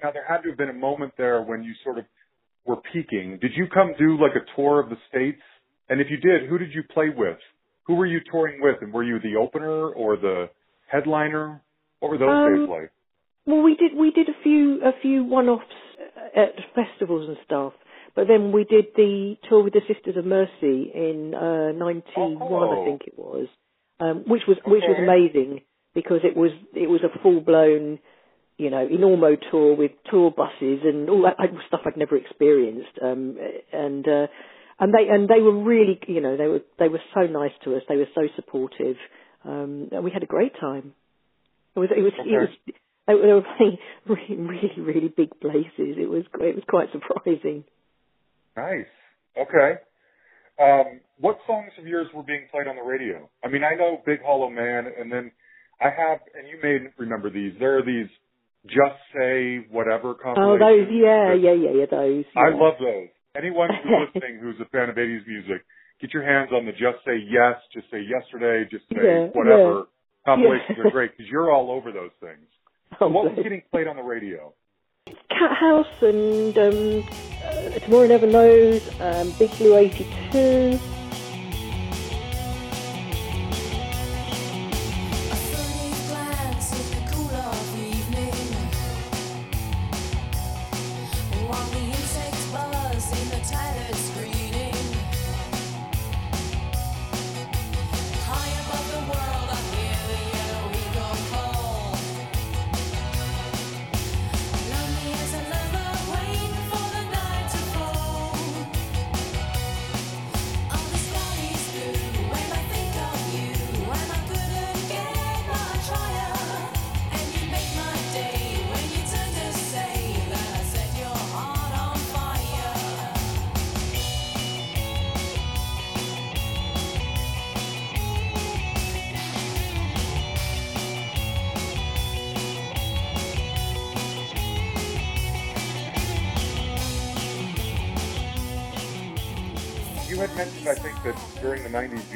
[0.02, 2.04] Now there had to have been a moment there when you sort of
[2.66, 3.38] were peaking.
[3.40, 5.40] Did you come do like a tour of the states?
[5.88, 7.38] And if you did, who did you play with?
[7.86, 8.76] Who were you touring with?
[8.82, 10.50] And were you the opener or the
[10.86, 11.62] headliner?
[12.00, 12.92] What were those Um, days like?
[13.46, 15.64] Well, we did we did a few a few one-offs
[16.36, 17.72] at festivals and stuff,
[18.18, 22.82] but then we did the tour with the Sisters of Mercy in uh, '91, Oh.
[22.82, 23.46] I think it was,
[24.00, 25.60] um, which was which was amazing
[25.94, 28.00] because it was it was a full-blown,
[28.56, 31.36] you know, Enormo tour with tour buses and all that
[31.68, 33.36] stuff I'd never experienced, um,
[33.72, 34.26] and uh,
[34.80, 37.76] and they and they were really, you know, they were they were so nice to
[37.76, 38.96] us, they were so supportive,
[39.44, 40.92] um, and we had a great time.
[41.76, 42.30] It was it was Okay.
[42.30, 42.48] it was
[43.06, 43.78] they were they were playing
[44.08, 45.94] really really really big places.
[46.02, 47.62] It was it was quite surprising.
[48.58, 48.90] Nice.
[49.38, 49.78] Okay.
[50.58, 53.30] Um, what songs of yours were being played on the radio?
[53.44, 55.30] I mean, I know Big Hollow Man, and then
[55.80, 57.52] I have, and you may remember these.
[57.60, 58.08] There are these
[58.66, 60.60] Just Say Whatever Oh, compilations.
[60.60, 62.24] those yeah yeah yeah yeah those.
[62.36, 63.08] I love those.
[63.36, 65.62] Anyone who's listening who's a fan of 80s music,
[66.00, 69.86] get your hands on the Just Say Yes, Just Say Yesterday, Just Say Yeah, Whatever
[70.26, 70.84] compilations Yeah.
[70.86, 72.46] are great because you're all over those things.
[72.94, 74.52] Oh, So what was getting played on the radio?
[75.30, 77.04] Cat House and um,
[77.44, 80.78] uh, Tomorrow Never Knows, um, Big Blue 82.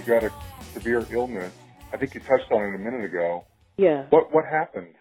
[0.07, 0.33] You got a
[0.75, 1.53] severe illness.
[1.93, 3.45] I think you touched on it a minute ago.
[3.77, 4.07] Yeah.
[4.11, 4.95] What what happened?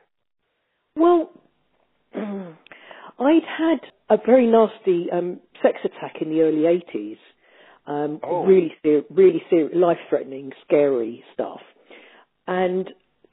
[0.95, 1.31] Well,
[2.15, 6.63] I'd had a very nasty um, sex attack in the early
[6.95, 7.17] 80s.
[7.87, 8.45] Um, Oh.
[8.45, 11.61] Really, ser- really ser- life-threatening, scary stuff.
[12.47, 12.89] And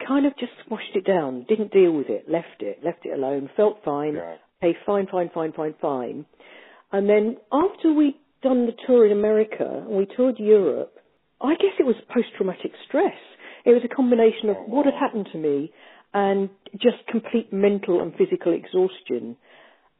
[0.06, 3.50] kind of just squashed it down, didn't deal with it, left it, left it alone,
[3.56, 4.36] felt fine, Yeah.
[4.60, 6.24] hey, fine, fine, fine, fine, fine.
[6.92, 10.97] And then after we'd done the tour in America and we toured Europe,
[11.40, 13.14] I guess it was post-traumatic stress.
[13.64, 15.72] It was a combination of Oh, what had happened to me
[16.14, 19.36] and just complete mental and physical exhaustion.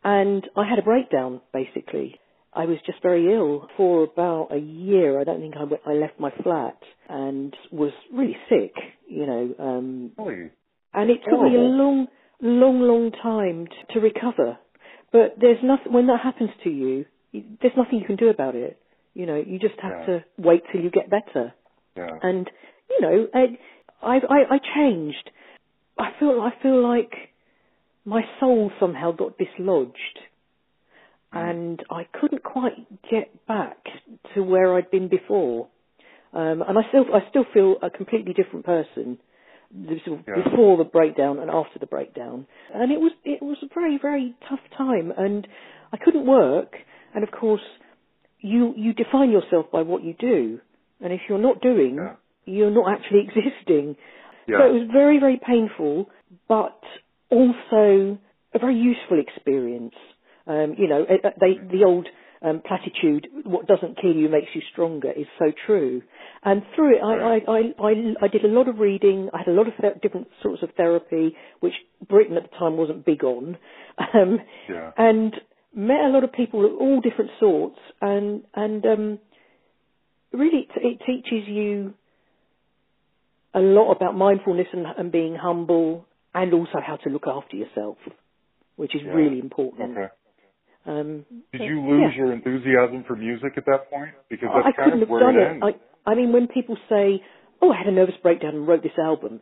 [0.05, 2.19] And I had a breakdown, basically.
[2.53, 5.21] I was just very ill for about a year.
[5.21, 8.75] I don't think I, went, I left my flat and was really sick,
[9.09, 9.55] you know.
[9.59, 10.51] Um, Really?
[10.95, 12.07] and it took me a long,
[12.41, 14.59] long, long time t- to recover.
[15.13, 17.05] But there's nothing when that happens to you.
[17.33, 18.81] There's nothing you can do about it.
[19.19, 20.07] You know, you just have Yeah.
[20.07, 21.53] to wait till you get better.
[21.97, 22.19] Yeah.
[22.23, 22.49] And
[22.89, 23.59] you know, I,
[24.01, 25.31] I, I, changed.
[25.99, 27.13] I feel, I feel like
[28.05, 30.21] my soul somehow got dislodged,
[31.33, 32.77] and I couldn't quite
[33.11, 33.79] get back
[34.35, 35.67] to where I'd been before.
[36.33, 39.19] Um, and I still, I still feel a completely different person
[39.73, 42.47] before the breakdown and after the breakdown.
[42.73, 45.47] And it was, it was a very, very tough time, and
[45.93, 46.77] I couldn't work.
[47.15, 47.63] And of course,
[48.41, 50.61] you you define yourself by what you do,
[51.01, 52.15] and if you're not doing, Yeah.
[52.45, 53.97] you're not actually existing.
[54.47, 54.59] Yeah.
[54.59, 56.09] So it was very, very painful,
[56.49, 56.81] but
[57.31, 58.19] also
[58.55, 59.95] a very useful experience.
[60.47, 62.09] Um, you know, uh, uh, they, the old
[62.41, 66.03] um, platitude, what doesn't kill you makes you stronger, is so true.
[66.43, 67.43] And through it, I, Right.
[67.47, 69.29] I, I, I, I did a lot of reading.
[69.35, 71.75] I had a lot of th- different sorts of therapy, which
[72.09, 73.59] Britain at the time wasn't big on.
[74.15, 74.41] Um,
[74.71, 74.93] Yeah.
[74.97, 75.35] and
[75.75, 79.19] met a lot of people of all different sorts, and and um,
[80.33, 81.95] really it, it teaches you
[83.55, 87.97] a lot about mindfulness and, and being humble, and also how to look after yourself,
[88.77, 89.13] which is Yeah.
[89.13, 89.93] really important.
[89.97, 90.09] Okay.
[90.87, 92.23] Um, Did you lose yeah.
[92.23, 94.13] your enthusiasm for music at that point?
[94.31, 95.51] Because I that's kind couldn't of have where done it it.
[95.51, 95.65] ends.
[96.07, 97.23] I, I mean, when people say,
[97.61, 99.41] "Oh, I had a nervous breakdown and wrote this album,"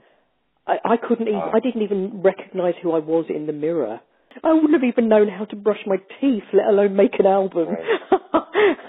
[0.67, 1.41] I, I couldn't even.
[1.41, 1.53] Ah.
[1.55, 4.01] I didn't even recognise who I was in the mirror.
[4.43, 7.69] I wouldn't have even known how to brush my teeth, let alone make an album.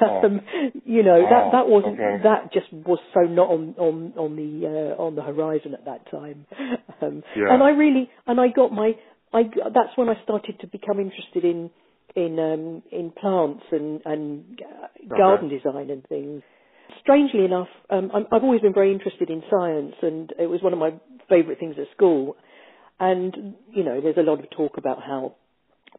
[0.01, 0.41] um,
[0.85, 1.29] you know Wow.
[1.29, 2.23] that that wasn't Okay.
[2.23, 6.09] that just was so not on on on the uh, on the horizon at that
[6.11, 6.45] time.
[6.99, 7.53] Um, Yeah.
[7.53, 8.95] And I really and I got my
[9.31, 11.69] I that's when I started to become interested in
[12.15, 14.59] in um, in plants and and
[15.09, 16.41] garden design and things.
[17.01, 20.73] Strangely enough, um, I'm, I've always been very interested in science, and it was one
[20.73, 20.93] of my
[21.29, 22.35] favourite things at school.
[22.99, 25.35] And you know, there's a lot of talk about how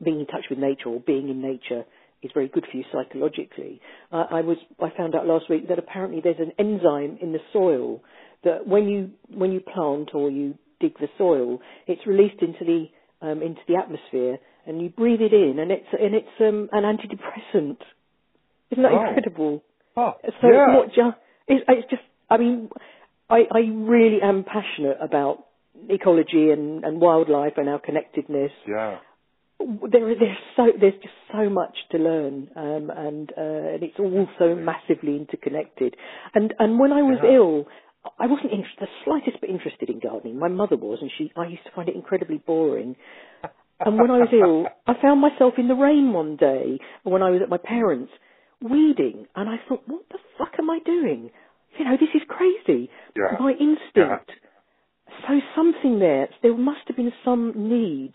[0.03, 1.85] being in touch with nature or being in nature
[2.23, 3.81] is very good for you psychologically.
[4.13, 7.39] Uh, I was I found out last week that apparently there's an enzyme in the
[7.53, 8.03] soil
[8.45, 12.87] that when you when you plant or you dig the soil, it's released into the
[13.27, 16.85] um, into the atmosphere, and you breathe it in, and it's and it's um, an
[16.85, 17.79] antidepressant.
[18.71, 19.07] Isn't that Oh.
[19.09, 19.63] incredible?
[19.97, 20.67] Oh, So yeah.
[20.67, 21.17] it's not just.
[21.49, 22.03] It's, it's just.
[22.31, 22.69] I mean,
[23.31, 25.47] I, I really am passionate about
[25.89, 28.53] ecology and, and wildlife and our connectedness.
[28.67, 28.99] Yeah.
[29.61, 34.29] There, there's so there's just so much to learn, um, and uh, and it's all
[34.39, 35.97] so massively interconnected.
[36.35, 37.35] And and when I was Yeah.
[37.35, 37.67] ill,
[38.21, 40.39] I wasn't in, the slightest bit interested in gardening.
[40.39, 42.95] My mother was, and she I used to find it incredibly boring.
[43.81, 47.31] And when I was ill, I found myself in the rain one day when I
[47.31, 48.13] was at my parents'
[48.61, 51.31] weeding, and I thought, what the fuck am I doing?
[51.79, 52.91] You know, this is crazy.
[53.17, 53.37] Yeah.
[53.39, 54.31] My instinct.
[55.27, 58.13] So something there, there must have been some need,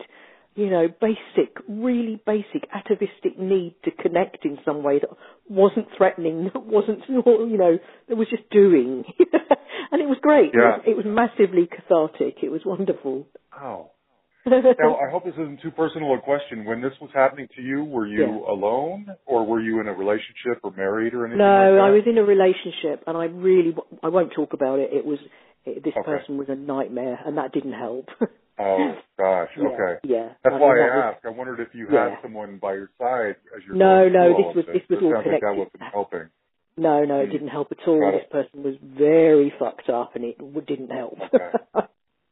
[0.54, 5.10] you know, basic, really basic atavistic need to connect in some way that
[5.48, 7.78] wasn't threatening, that wasn't, you know,
[8.08, 9.04] that was just doing.
[9.92, 10.46] and it was great.
[10.46, 10.76] It Yeah.
[10.78, 12.42] was- it was massively cathartic.
[12.42, 13.26] It was wonderful.
[13.60, 13.90] Oh.
[14.46, 16.66] Now, I hope this isn't too personal a question.
[16.66, 18.52] When this was happening to you, were you Yeah.
[18.52, 21.88] alone, or were you in a relationship or married or anything No, like?
[21.88, 24.92] I was in a relationship, and I really, I won't talk about it.
[24.92, 25.18] It was
[25.64, 26.02] it, this Okay.
[26.04, 28.08] person was a nightmare, and that didn't help.
[28.56, 29.48] Oh gosh.
[29.58, 29.98] Yeah, Okay.
[30.04, 31.26] Yeah, That's I why mean, I that was- asked.
[31.26, 32.10] I wondered if you Yeah.
[32.10, 35.10] had someone by your side as you're No, no, this was- this was It all
[35.10, 35.58] sounds like that connected.
[35.80, 36.28] wasn't helping.
[36.76, 37.32] No, no, it Hmm.
[37.32, 38.12] didn't help at all.
[38.12, 41.18] This person was very fucked up, and it w- didn't help.
[41.34, 41.50] Okay.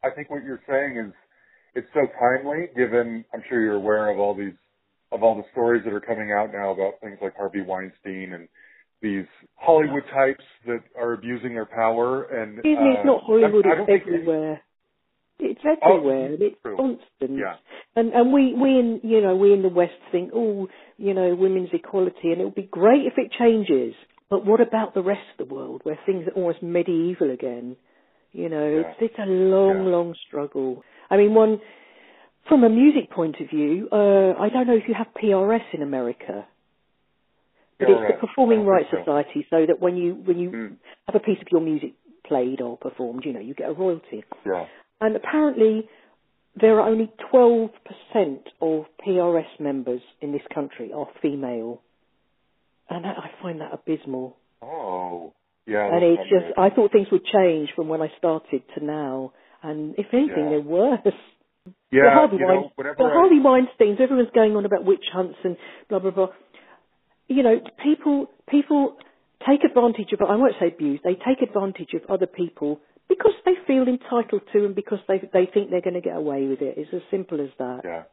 [0.01, 1.11] I think what you're saying is
[1.75, 4.55] it's so timely, given I'm sure you're aware of all these
[5.11, 8.47] of all the stories that are coming out now about things like Harvey Weinstein and
[9.03, 9.25] these
[9.55, 12.23] Hollywood types that are abusing their power.
[12.23, 13.65] And Excuse me, it's uh, not Hollywood.
[13.67, 14.61] I, I It's don't think any- everywhere.
[15.39, 16.25] It's everywhere.
[16.27, 16.77] and it's true.
[16.77, 17.37] constant.
[17.39, 17.55] Yeah.
[17.95, 21.35] And and we we in you know we in the West think oh you know
[21.35, 23.93] women's equality and it would be great if it changes.
[24.29, 27.75] but what about the rest of the world where things are almost medieval again?
[28.31, 28.79] You know, Yeah.
[28.81, 29.25] it's, it's a
[29.55, 29.91] long, Yeah.
[29.95, 30.83] long struggle.
[31.11, 31.59] I mean, one
[32.47, 35.81] from a music point of view, uh, I don't know if you have PRS in
[35.81, 36.45] America,
[37.79, 38.97] but it's the Performing Rights so.
[38.99, 40.75] Society, so that when you when you Mm.
[41.07, 41.93] have a piece of your music
[42.25, 44.23] played or performed, you know, you get a royalty.
[44.45, 44.65] Yeah.
[45.01, 45.89] And apparently,
[46.55, 47.71] there are only 12%
[48.61, 51.81] of PRS members in this country are female.
[52.89, 54.37] And I I find that abysmal.
[54.61, 55.33] Oh.
[55.65, 55.87] Yeah.
[55.95, 59.31] and it's just, I thought things would change from when I started to now.
[59.61, 60.49] And if anything, Yeah.
[60.49, 60.99] they're worse.
[61.89, 62.03] yeah.
[62.03, 65.05] the Harvey, you know, Wein- whenever the I- Harvey Weinsteins, everyone's going on about witch
[65.13, 65.55] hunts and
[65.87, 66.29] blah, blah, blah.
[67.27, 68.97] You know, people, people
[69.47, 73.53] take advantage of, I won't say abuse, they take advantage of other people because they
[73.67, 76.75] feel entitled to and because they, they think they're going to get away with it.
[76.77, 78.03] It's as simple as that, Yeah.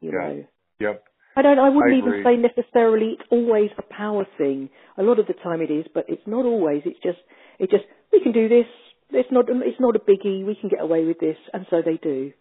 [0.00, 0.18] you yeah.
[0.18, 0.44] know.
[0.80, 1.04] Yep.
[1.34, 1.58] I don't.
[1.58, 4.68] I wouldn't I even say necessarily it's always a power thing.
[4.98, 6.82] A lot of the time it is, but it's not always.
[6.84, 7.18] It's just.
[7.58, 7.84] It just.
[8.12, 8.66] We can do this.
[9.10, 9.46] It's not.
[9.48, 10.44] It's not a biggie.
[10.44, 12.32] We can get away with this, and so they do.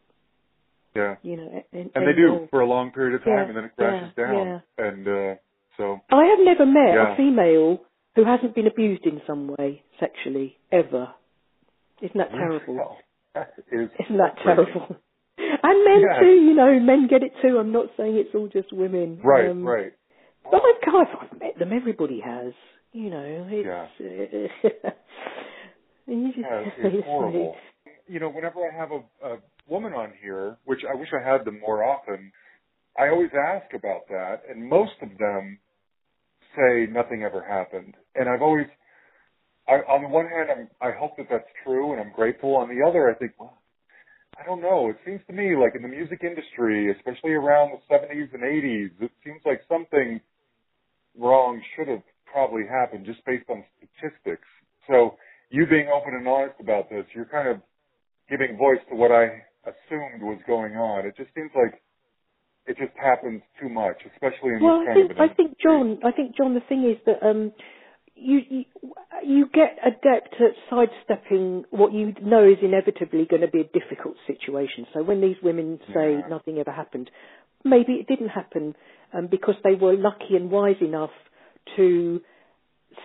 [0.93, 1.15] Yeah.
[1.23, 1.63] You know.
[1.71, 4.11] And, And they do for a long period of time, Yeah, and then it crashes
[4.17, 4.63] yeah, down.
[4.77, 5.35] And uh,
[5.77, 5.99] so.
[6.09, 7.13] I have never met Yeah.
[7.13, 7.81] a female
[8.15, 11.13] who hasn't been abused in some way sexually ever.
[12.01, 12.75] Isn't that terrible?
[12.75, 12.97] Well,
[13.35, 14.95] that is Isn't that terrible?
[15.63, 16.19] And men Yeah.
[16.19, 16.33] too.
[16.33, 17.57] You know, men get it too.
[17.59, 19.19] I'm not saying it's all just women.
[19.23, 19.49] Right.
[19.49, 19.93] Um, right.
[20.43, 21.71] But I've, God, I've met them.
[21.73, 22.53] Everybody has.
[22.93, 24.51] You know, it's.
[24.63, 24.89] Uh,
[26.07, 27.55] and you just, Yeah, it's, it's horrible.
[28.07, 31.45] You know, whenever I have a, a woman on here, which I wish I had
[31.45, 32.31] them more often,
[32.97, 35.59] I always ask about that, and most of them
[36.55, 37.95] say nothing ever happened.
[38.15, 38.67] And I've always,
[39.67, 42.55] I, on the one hand, I'm, I hope that that's true, and I'm grateful.
[42.55, 43.57] On the other, I think, well,
[44.39, 44.89] I don't know.
[44.89, 48.91] It seems to me like in the music industry, especially around the 70s and 80s,
[49.01, 50.19] it seems like something
[51.17, 54.47] wrong should have probably happened just based on statistics.
[54.87, 55.15] So
[55.49, 57.61] you being open and honest about this, you're kind of
[58.29, 61.05] giving voice to what I assumed was going on.
[61.05, 61.81] It just seems like
[62.67, 65.57] it just happens too much, especially in well, this I kind think of I think.
[65.61, 65.99] John.
[66.03, 66.53] I think John.
[66.53, 67.51] The thing is that um,
[68.15, 68.65] you, you
[69.25, 74.15] you get adept at sidestepping what you know is inevitably going to be a difficult
[74.27, 74.85] situation.
[74.93, 76.27] So when these women say Yeah.
[76.29, 77.09] nothing ever happened,
[77.63, 78.75] maybe it didn't happen
[79.13, 81.11] um, because they were lucky and wise enough
[81.77, 82.21] to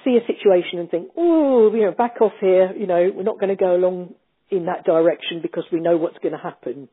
[0.04, 2.72] see a situation and think, oh, you know, back off here.
[2.76, 4.14] You know, we're not going to go along
[4.50, 6.88] in that direction because we know what's going to happen.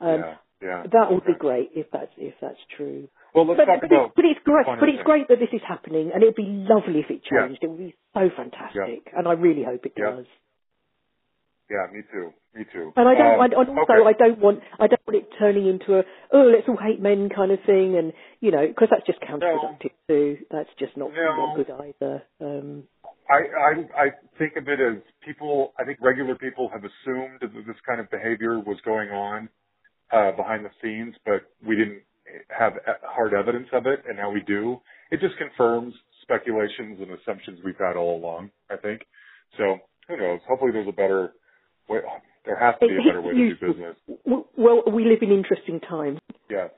[0.00, 0.82] Um, yeah, yeah.
[0.92, 3.08] That would be great if that's if that's true.
[3.34, 4.66] Well, let's But, talk but, about it's, but it's great.
[4.66, 7.46] But it's great that this is happening, and it would be lovely if it Yeah.
[7.46, 7.62] changed.
[7.62, 10.10] It would be so fantastic, and I really hope it Yeah.
[10.16, 10.26] does.
[11.70, 12.32] Yeah, me too.
[12.54, 12.92] Me too.
[12.96, 13.34] And I don't.
[13.34, 14.02] Um, and also, okay.
[14.08, 14.62] I don't want.
[14.80, 17.96] I don't want it turning into a oh, let's all hate men kind of thing,
[17.96, 20.38] and you know, because that's just counterproductive too.
[20.50, 21.36] That's just not No.
[21.36, 22.22] not good either.
[22.40, 22.88] Um,
[23.28, 25.74] I, I I think of it as people.
[25.78, 29.50] I think regular people have assumed that this kind of behavior was going on
[30.12, 32.02] uh, behind the scenes, but we didn't
[32.56, 34.80] have hard evidence of it, and now we do.
[35.10, 38.50] It just confirms speculations and assumptions we've had all along.
[38.70, 39.02] I think.
[39.56, 39.78] So
[40.08, 40.40] who knows?
[40.48, 41.32] Hopefully, there's a better
[41.88, 42.00] way.
[42.44, 43.96] There has to be a better way to do business.
[44.56, 46.18] well, we live in interesting times.
[46.50, 46.68] Yeah.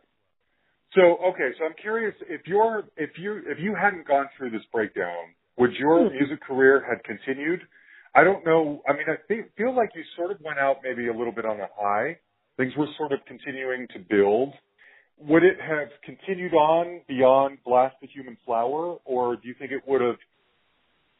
[0.94, 4.62] So okay, so I'm curious if you're if you if you hadn't gone through this
[4.72, 6.16] breakdown, would your Hmm.
[6.16, 7.60] music career had continued?
[8.14, 8.82] I don't know.
[8.88, 11.44] I mean, I think, feel like you sort of went out maybe a little bit
[11.44, 12.18] on a high.
[12.60, 14.52] Things were sort of continuing to build.
[15.18, 19.80] Would it have continued on beyond Blast the Human Flower, or do you think it
[19.86, 20.16] would have?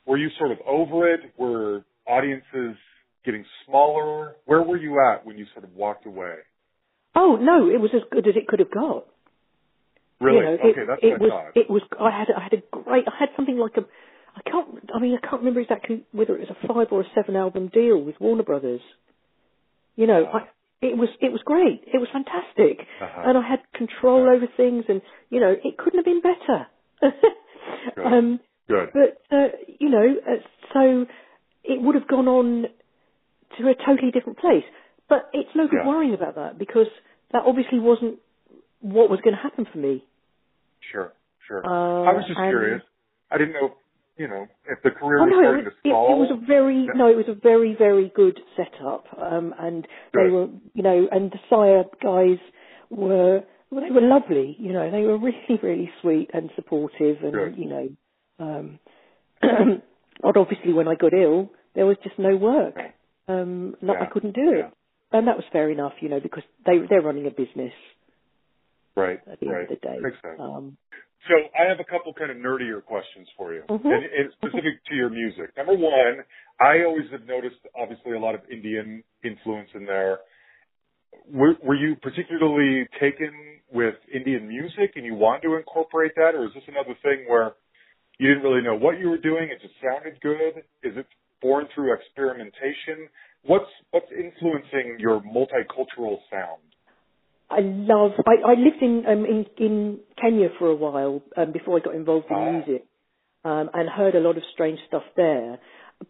[0.05, 1.21] Were you sort of over it?
[1.39, 2.77] Were audiences
[3.25, 4.35] getting smaller?
[4.45, 6.35] Where were you at when you sort of walked away?
[7.15, 9.07] Oh no, it was as good as it could have got.
[10.21, 10.37] Really?
[10.37, 11.31] You know, okay, it, that's it was.
[11.31, 11.57] Thought.
[11.57, 11.83] It was.
[11.99, 12.29] I had.
[12.37, 13.05] I had a great.
[13.09, 13.87] I had something like a.
[14.37, 14.91] I can't.
[14.95, 17.71] I mean, I can't remember exactly whether it was a five or a seven album
[17.73, 18.83] deal with Warner Brothers.
[19.97, 20.27] You know.
[20.83, 21.09] It was.
[21.21, 21.83] It was great.
[21.93, 23.23] It was fantastic, Uh-huh.
[23.27, 24.33] and I had control Yeah.
[24.37, 26.67] over things, and you know, it couldn't have been better.
[27.97, 28.07] Good.
[28.07, 28.91] um, Good.
[28.95, 30.41] but uh, you know, uh,
[30.73, 31.07] so
[31.65, 32.67] it would have gone on
[33.59, 34.65] to a totally different place.
[35.09, 35.87] But it's no good Yeah.
[35.87, 36.87] worrying about that because
[37.33, 38.19] that obviously wasn't
[38.81, 40.05] what was going to happen for me.
[40.93, 41.13] Sure,
[41.47, 41.65] sure.
[41.65, 42.83] Uh, I was just curious.
[43.31, 43.75] I didn't know,
[44.21, 46.13] you know, if the career Oh was no, starting was, to it, stall.
[46.13, 46.93] it was a very Yeah.
[46.95, 51.33] no, it was a very very good setup, um, and they were you know, and
[51.33, 52.39] the Sire guys
[52.91, 57.33] were well, they were lovely, you know, they were really really sweet and supportive, and
[57.33, 57.57] Good.
[57.57, 57.89] you know,
[58.39, 58.79] um,
[60.23, 62.91] but obviously when I got ill, there was just no work, Yeah.
[63.29, 65.19] um, no, I couldn't do it, yeah.
[65.19, 67.73] and that was fair enough, you know, because they they're running a business
[68.97, 69.63] Right, at the right.
[69.63, 69.99] end of the day.
[70.03, 70.37] Makes sense.
[70.39, 70.77] Um,
[71.29, 73.85] So I have a couple kind of nerdier questions for you, Mhm.
[73.85, 75.55] and, and specific to your music.
[75.57, 76.25] Number one,
[76.61, 80.21] I always have noticed, obviously, a lot of Indian influence in there.
[81.29, 83.31] Were, were you particularly taken
[83.71, 87.53] with Indian music, and you wanted to incorporate that, or is this another thing where
[88.19, 89.49] you didn't really know what you were doing?
[89.51, 90.65] It just sounded good.
[90.83, 91.07] Is it
[91.41, 93.09] born through experimentation?
[93.43, 96.61] What's what's influencing your multicultural sound?
[97.51, 98.13] I love.
[98.27, 101.95] I, I lived in um, in in Kenya for a while um, before I got
[101.95, 102.87] involved in music,
[103.45, 105.59] um, and heard a lot of strange stuff there.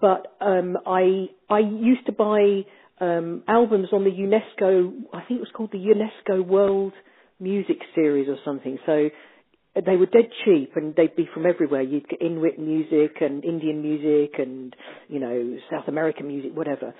[0.00, 2.64] But um, I I used to buy
[3.00, 4.92] um, albums on the UNESCO.
[5.12, 6.92] I think it was called the UNESCO World
[7.40, 8.78] Music Series or something.
[8.84, 9.08] So
[9.74, 11.82] they were dead cheap and they'd be from everywhere.
[11.82, 14.74] You'd get Inuit music and Indian music and,
[15.08, 16.94] you know, South American music, whatever.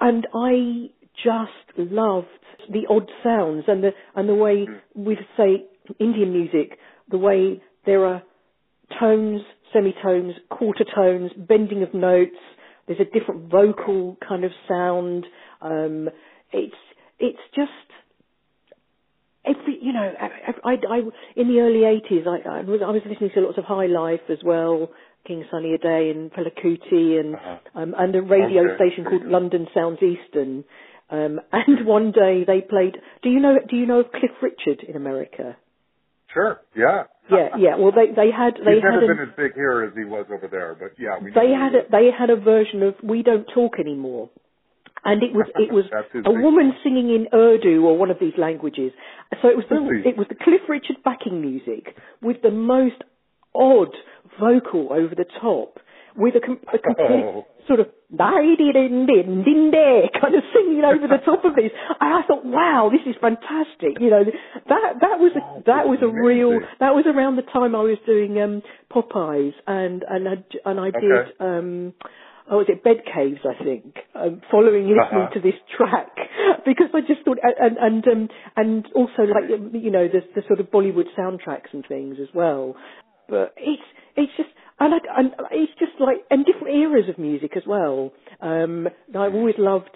[0.00, 0.90] And I
[1.22, 2.26] just loved
[2.70, 5.64] the odd sounds and the, and the way we'd say
[5.98, 6.78] Indian music,
[7.10, 8.22] the way there are
[9.00, 9.42] tones,
[9.72, 12.36] semitones, quarter tones, bending of notes.
[12.86, 15.26] There's a different vocal kind of sound.
[15.60, 16.08] Um,
[16.52, 16.74] it's,
[17.18, 17.70] it's just,
[19.44, 20.98] every you know I, I, I
[21.36, 24.20] in the early eighties I, I was I was listening to lots of High Life
[24.30, 24.90] as well,
[25.26, 26.50] King Sunny Adé and Fela
[27.20, 27.56] and Uh-huh.
[27.74, 28.76] um, and a radio Okay.
[28.76, 30.64] station called London Sounds Eastern.
[31.12, 32.96] Um, and one day they played.
[33.22, 33.58] Do you know?
[33.68, 35.56] Do you know of Cliff Richard in America?
[36.32, 36.60] Sure.
[36.76, 37.04] Yeah.
[37.30, 37.76] Yeah, yeah.
[37.76, 40.04] Well, they they had they He's had never an, been as big here as he
[40.04, 43.22] was over there, but yeah, we they had a, they had a version of "We
[43.22, 44.28] Don't Talk Anymore,"
[45.04, 45.84] and it was it was
[46.26, 48.90] a woman singing in Urdu or one of these languages.
[49.40, 50.08] So it was the Really?
[50.10, 53.00] it was the Cliff Richard backing music with the most
[53.54, 53.94] odd
[54.40, 55.78] vocal over the top,
[56.16, 57.46] with a, com- a complete Oh.
[57.66, 61.70] sort of din din din din day kind of singing over the top of this.
[62.00, 64.00] And I thought, wow, this is fantastic.
[64.00, 64.24] You know,
[64.68, 67.98] that that was a, that was a real that was around the time I was
[68.06, 70.34] doing um Pop-Eyes and and I,
[70.68, 71.32] and I did Okay.
[71.40, 71.94] um
[72.50, 75.34] oh was it Bed Caves I think um, following listening Uh-huh.
[75.34, 76.10] to this track
[76.66, 80.60] because I just thought and and um, and also like you know the the sort
[80.60, 82.74] of Bollywood soundtracks and things as well
[83.28, 83.86] but it's
[84.16, 84.50] it's just
[84.84, 88.12] and, I, and it's just like and different eras of music as well.
[88.40, 89.90] Um I've always loved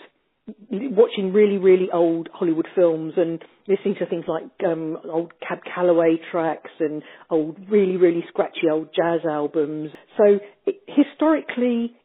[0.71, 6.17] watching really, really old Hollywood films and listening to things like um, old Cab Calloway
[6.31, 9.91] tracks and old, really, really scratchy old jazz albums.
[10.17, 11.97] So it, historically,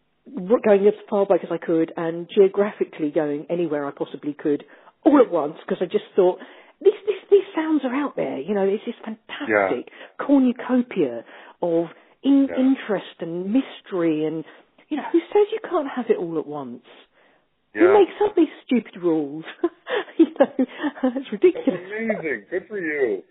[0.65, 4.63] going as far back as I could and geographically going anywhere I possibly could
[5.03, 6.39] all at once because I just thought,
[6.79, 9.89] this, this, these sounds are out there, you know, it's this fantastic.
[10.19, 11.23] Cornucopia
[11.61, 11.85] of
[12.23, 12.55] in, Yeah.
[12.57, 14.43] interest and mystery and,
[14.89, 16.85] you know, who says you can't have it all at once?
[17.73, 17.81] Yeah.
[17.81, 19.45] Who makes up these stupid rules?
[20.17, 20.69] you know, it's
[21.03, 21.81] That's ridiculous.
[21.85, 22.45] amazing.
[22.49, 23.23] Good for you.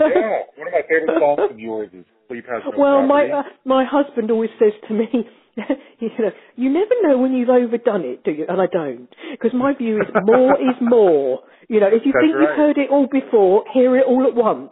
[0.00, 0.42] Yeah.
[0.56, 3.84] One of my favorite songs of yours is Sleep Has No well, my uh, my
[3.84, 5.06] husband always says to me,
[6.00, 8.46] you know, you never know when you've overdone it, do you?
[8.48, 11.40] And I don't, because my view is more is more.
[11.68, 12.40] You know, if you That's think right.
[12.40, 14.70] you've heard it all before, hear it all at once.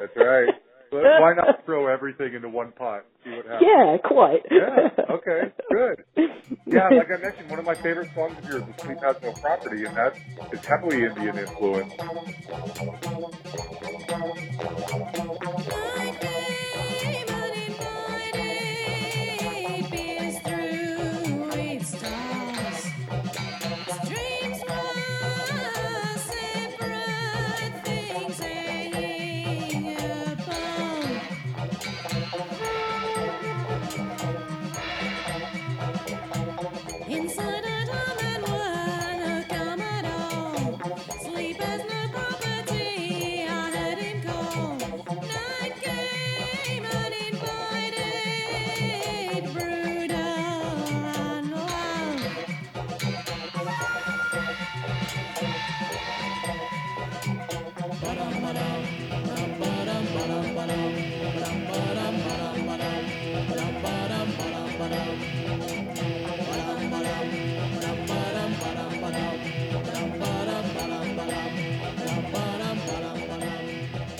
[0.00, 0.54] That's right.
[0.90, 3.04] But why not throw everything into one pot?
[3.24, 3.68] See what happens.
[3.68, 4.42] Yeah, quite.
[4.50, 6.04] Yeah, okay, good.
[6.66, 9.32] Yeah, like I mentioned, one of my favorite songs of yours is Sleep Has No
[9.32, 10.22] Property, and that is
[10.52, 11.92] it's heavily Indian influence.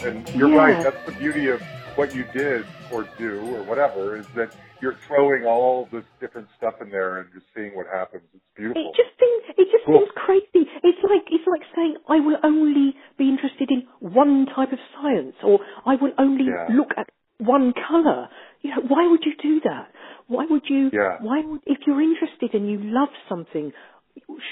[0.08, 0.56] And you're Yeah.
[0.56, 1.60] right, that's the beauty of
[1.94, 6.74] what you did or do or whatever, is that you're throwing all this different stuff
[6.80, 8.22] in there and just seeing what happens.
[8.34, 8.82] It's beautiful.
[8.82, 9.98] It just seems it just Cool.
[10.00, 10.70] seems crazy.
[10.82, 15.36] It's like it's like saying I will only be interested in one type of science,
[15.42, 16.68] or I will only Yeah.
[16.70, 18.28] look at one color.
[18.62, 19.92] You know, why would you do that?
[20.28, 20.90] Why would you?
[20.92, 21.18] Yeah.
[21.20, 23.72] Why would if you're interested and you love something,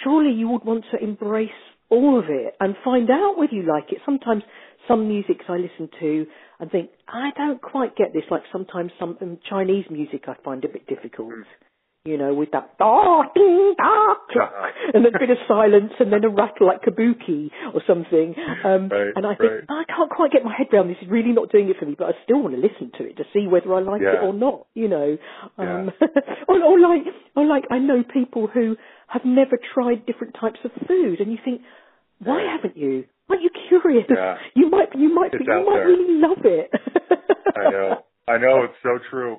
[0.02, 1.50] surely you would want to embrace
[1.90, 3.98] all of it, and find out whether you like it.
[4.04, 4.42] Sometimes
[4.88, 6.26] some music I listen to
[6.60, 8.24] and think I don't quite get this.
[8.30, 11.32] Like sometimes some um, Chinese music I find a bit difficult.
[12.04, 14.52] You know, with that da ding da clock,
[14.94, 18.32] and a bit of silence, and then a rattle like kabuki or something.
[18.64, 19.84] Um, Right, and I think right.
[19.88, 20.98] I can't quite get my head around this.
[21.02, 23.16] Is really not doing it for me, but I still want to listen to it
[23.16, 24.68] to see whether I like it or not.
[24.74, 25.18] You know,
[25.58, 25.90] um,
[26.48, 27.02] or, or like,
[27.34, 28.76] or like I know people who
[29.08, 31.62] have never tried different types of food, and you think,
[32.18, 33.04] why haven't you?
[33.28, 34.04] Aren't you curious?
[34.08, 34.36] Yeah.
[34.54, 35.86] You might, you might, It's you might there.
[35.88, 36.70] really love it.
[37.56, 38.02] I know.
[38.28, 38.64] I know.
[38.64, 39.38] It's so true.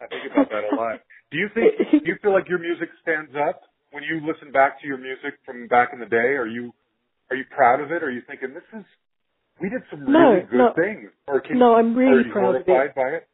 [0.00, 1.00] I think about that a lot.
[1.30, 1.72] Do you think?
[1.90, 5.38] Do you feel like your music stands up when you listen back to your music
[5.44, 6.36] from back in the day?
[6.38, 6.72] Are you
[7.30, 8.02] are you proud of it?
[8.02, 8.84] Are you thinking this is
[9.60, 10.72] we did some No, really good no.
[10.76, 11.10] things?
[11.26, 12.94] Or can, No, I'm really proud of it.
[12.94, 13.26] by it?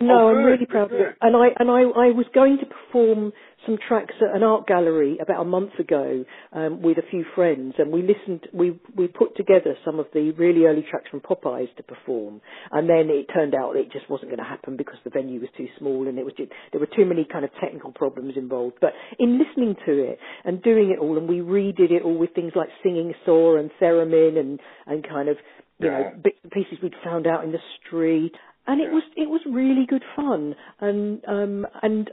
[0.00, 1.16] No, Oh, I'm really good, proud of it.
[1.20, 3.32] And I and I, I was going to perform
[3.66, 7.74] some tracks at an art gallery about a month ago um, with a few friends,
[7.78, 8.46] and we listened.
[8.52, 12.40] We we put together some of the really early tracks from Pop-Eyes to perform,
[12.70, 15.48] and then it turned out it just wasn't going to happen because the venue was
[15.56, 18.76] too small and it was just, there were too many kind of technical problems involved.
[18.80, 22.34] But in listening to it and doing it all, and we redid it all with
[22.34, 25.38] things like singing saw and theremin and and kind of
[25.80, 28.32] you know bits and pieces we'd found out in the street
[28.68, 32.10] and it was it was really good fun and um and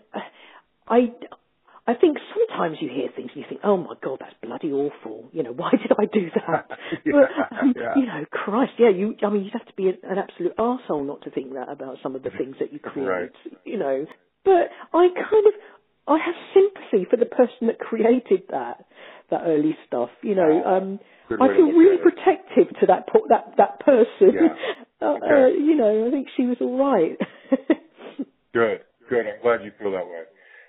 [0.88, 1.12] i
[1.88, 5.30] I think sometimes you hear things and you think, oh my god, that's bloody awful.
[5.32, 6.68] You know, why did I do that?
[7.06, 7.94] Yeah, but, um, yeah.
[7.96, 11.22] you know, Christ, yeah, you, I mean, you'd have to be an, absolute arsehole not
[11.24, 13.32] to think that about some of the things that you create, Right.
[13.66, 14.08] you know.
[14.44, 15.54] But I kind of,
[16.08, 18.86] I have sympathy for the person that created that,
[19.30, 20.64] that early stuff, you know.
[20.66, 21.00] Oh, Um,
[21.30, 24.34] I feel really protective to that, that, that person.
[24.34, 24.56] Yeah.
[25.02, 25.44] Uh, Okay.
[25.44, 27.18] uh, you know, I think she was all right.
[28.54, 28.80] Good,
[29.10, 29.26] good.
[29.28, 30.24] I'm glad you feel that way.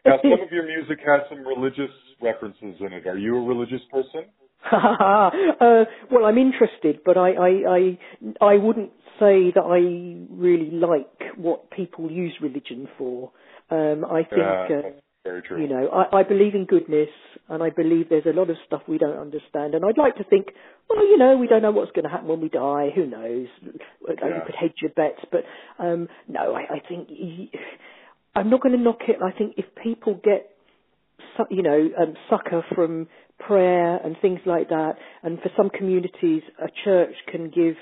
[0.05, 3.07] Now, some of your music has some religious references in it.
[3.07, 4.25] Are you a religious person?
[4.73, 5.31] uh,
[6.11, 7.99] well, I'm interested, but I, I, I,
[8.41, 13.31] I wouldn't say that I really like what people use religion for.
[13.71, 14.89] Um, I think, uh,
[15.27, 15.61] very true.
[15.61, 17.09] you know, I, I believe in goodness,
[17.49, 19.75] and I believe there's a lot of stuff we don't understand.
[19.75, 20.47] And I'd like to think,
[20.89, 22.91] well, you know, we don't know what's going to happen when we die.
[22.95, 23.49] Who knows?
[23.65, 25.45] You could hedge your bets, but
[25.79, 27.09] um, no, I, I think
[28.35, 29.17] I'm not going to knock it.
[29.23, 30.53] I think if people get
[31.51, 33.09] you know, um, succor from
[33.39, 34.95] prayer and things like that.
[35.23, 37.77] And for some communities, a church can give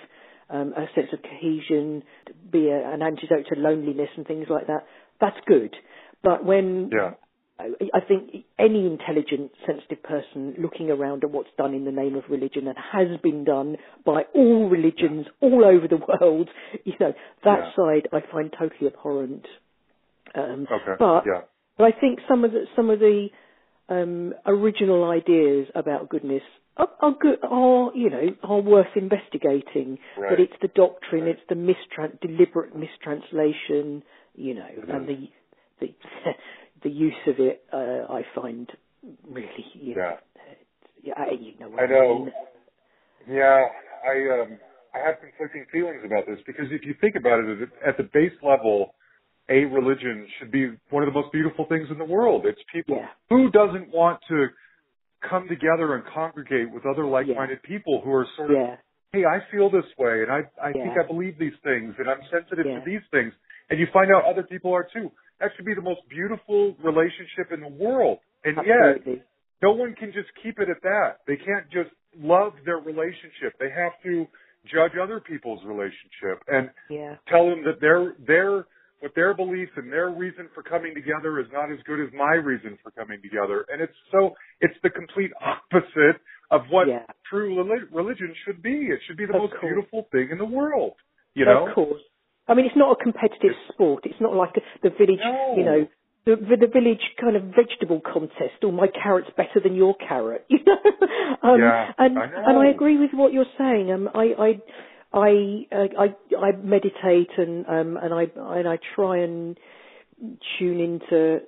[0.50, 2.02] um, a sense of cohesion,
[2.50, 4.86] be a, an antidote to loneliness and things like that.
[5.20, 5.74] That's good.
[6.22, 7.12] But when Yeah.
[7.58, 12.16] I I think any intelligent, sensitive person looking around at what's done in the name
[12.16, 16.48] of religion and has been done by all religions all over the world,
[16.84, 17.12] you know,
[17.44, 17.72] that Yeah.
[17.76, 19.46] side I find totally abhorrent.
[20.34, 20.94] Um, Okay.
[20.98, 21.42] But yeah.
[21.78, 23.28] but I think some of the some of the
[23.88, 26.42] um, original ideas about goodness
[26.76, 29.98] are, are good, are you know, are worth investigating.
[30.18, 30.30] Right.
[30.30, 31.36] But it's the doctrine, Right.
[31.38, 34.02] it's the mistran- deliberate mistranslation,
[34.34, 35.28] you know, It and the
[35.80, 35.94] the
[36.84, 37.64] the use of it.
[37.72, 38.70] Uh, I find
[39.28, 40.54] really, you know, Yeah.
[41.02, 42.18] yeah, I- you know what I know.
[42.26, 42.32] mean.
[43.28, 43.64] Yeah,
[44.06, 44.58] I um
[44.94, 48.36] I have conflicting feelings about this because if you think about it at the base
[48.42, 48.94] level,
[49.48, 52.46] a religion should be one of the most beautiful things in the world.
[52.46, 53.08] It's people Yeah.
[53.30, 54.48] who doesn't want to
[55.28, 58.76] come together and congregate with other like-minded people who are sort of Yeah,
[59.12, 62.22] hey, I feel this way, and I I think I believe these things, and I'm
[62.30, 62.78] sensitive Yeah.
[62.78, 63.32] to these things,
[63.70, 65.10] and you find out other people are too.
[65.40, 69.04] That should be the most beautiful relationship in the world, and yet
[69.62, 71.18] no one can just keep it at that.
[71.26, 73.54] They can't just love their relationship.
[73.58, 74.26] They have to
[74.72, 78.66] judge other people's relationship and Yeah, tell them that their their
[79.00, 82.34] what their beliefs and their reason for coming together is not as good as my
[82.34, 83.66] reason for coming together.
[83.70, 86.16] And it's so it's the complete opposite
[86.50, 87.04] of what Yeah.
[87.28, 88.86] true reli- religion should be.
[88.88, 89.62] It should be the Of most course.
[89.74, 90.94] beautiful thing in the world.
[91.34, 91.66] You know?
[91.68, 92.00] Of course.
[92.46, 94.04] I mean, it's not a competitive sport.
[94.04, 95.54] It's not like the village, No.
[95.56, 95.88] you know,
[96.26, 98.62] the, the, village kind of vegetable contest.
[98.62, 101.36] Or my carrot's better than your carrot, you know.
[101.42, 102.42] um, Yeah, and I know.
[102.46, 103.90] and I agree with what you're saying.
[103.90, 104.62] Um, I I
[105.12, 108.24] I uh, I, I meditate and um and I
[108.58, 109.58] and I try and
[110.58, 111.40] tune into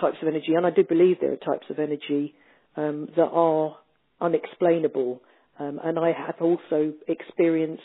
[0.00, 2.34] types of energy, and I do believe there are types of energy
[2.76, 3.76] um, that are
[4.20, 5.20] unexplainable.
[5.58, 7.82] Um, and I have also experienced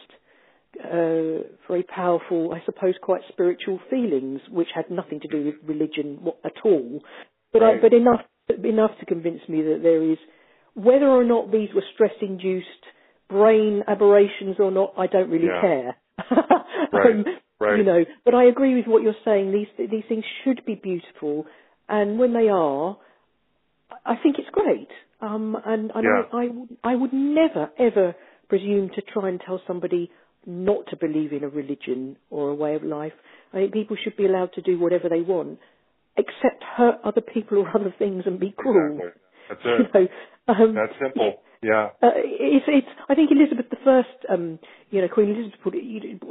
[0.84, 6.20] uh, very powerful, I suppose, quite spiritual feelings, which had nothing to do with religion
[6.45, 7.01] at all,
[7.51, 8.22] but I, but enough
[8.63, 10.17] enough to convince me that there is,
[10.74, 12.84] whether or not these were stress-induced
[13.30, 15.61] brain aberrations or not, I don't really Yeah.
[15.61, 15.95] care.
[16.91, 17.26] Right,
[17.59, 17.78] right.
[17.78, 19.51] You know, but I agree with what you're saying.
[19.51, 21.45] These these things should be beautiful,
[21.88, 22.97] and when they are,
[24.05, 24.89] I think it's great.
[25.22, 26.24] Um, and and Yeah.
[26.34, 28.15] I, I, I would never, ever
[28.47, 30.09] presume to try and tell somebody
[30.50, 33.14] not to believe in a religion or a way of life.
[33.54, 35.60] I think people should be allowed to do whatever they want,
[36.18, 39.00] except hurt other people or other things and be cruel.
[39.50, 39.50] Exactly.
[39.50, 40.10] That's You it.
[40.47, 41.34] know, um, That's simple.
[41.62, 41.89] Yeah.
[42.02, 42.88] uh, it's, it's.
[43.10, 44.60] I think Elizabeth the First, um,
[44.91, 46.22] you know, Queen Elizabeth put it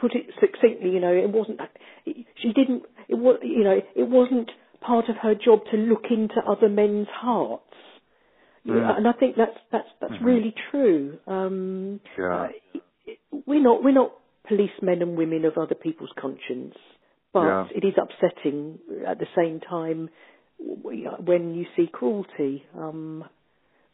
[0.00, 0.90] put it succinctly.
[0.90, 1.60] You know, it wasn't.
[2.06, 2.84] She didn't.
[3.08, 3.38] It was.
[3.42, 4.50] You know, it wasn't
[4.80, 7.62] part of her job to look into other men's hearts.
[8.64, 10.24] Yeah, and I think that's that's that's Mhm.
[10.24, 11.18] really true.
[11.26, 12.48] Um, Yeah.
[12.74, 12.78] uh,
[13.46, 14.12] we're not we're not
[14.46, 16.74] policemen and women of other people's conscience,
[17.32, 17.68] but Yeah.
[17.74, 20.10] it is upsetting at the same time
[20.58, 22.64] when you see cruelty.
[22.76, 23.24] Um,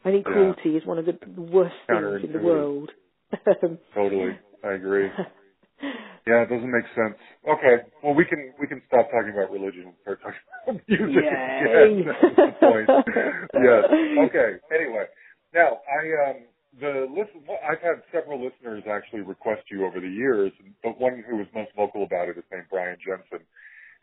[0.03, 0.33] I think Yeah.
[0.33, 2.91] cruelty is one of the worst things in the world.
[3.93, 4.37] Totally.
[4.63, 5.09] I agree.
[6.27, 7.13] Yeah, it doesn't make sense.
[7.47, 7.83] Okay.
[8.01, 12.01] Well, we can we can stop talking about religion and start talking about music Yay.
[12.01, 12.05] again.
[12.07, 12.89] That's the point.
[13.61, 13.83] yes.
[14.25, 14.57] Okay.
[14.73, 15.05] Anyway,
[15.53, 16.37] now I um
[16.79, 17.43] the listen.
[17.47, 20.51] I've had several listeners actually request you over the years,
[20.83, 23.45] but one who was most vocal about it is named Brian Jenson,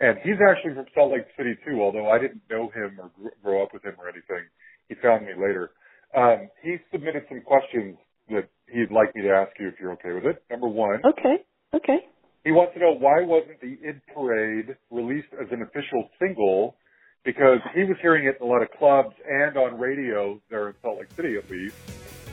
[0.00, 1.80] and he's actually from Salt Lake City too.
[1.82, 3.10] Although I didn't know him or
[3.42, 4.48] grow up with him or anything,
[4.88, 5.72] he found me later.
[6.16, 7.96] Um, he submitted some questions
[8.28, 10.42] that he'd like me to ask you if you're okay with it.
[10.50, 11.00] Number one.
[11.04, 11.44] okay,
[11.74, 11.98] okay.
[12.44, 16.76] He wants to know why wasn't the Id Parade released as an official single?
[17.24, 20.74] Because he was hearing it in a lot of clubs and on radio there in
[20.82, 21.76] Salt Lake City, at least.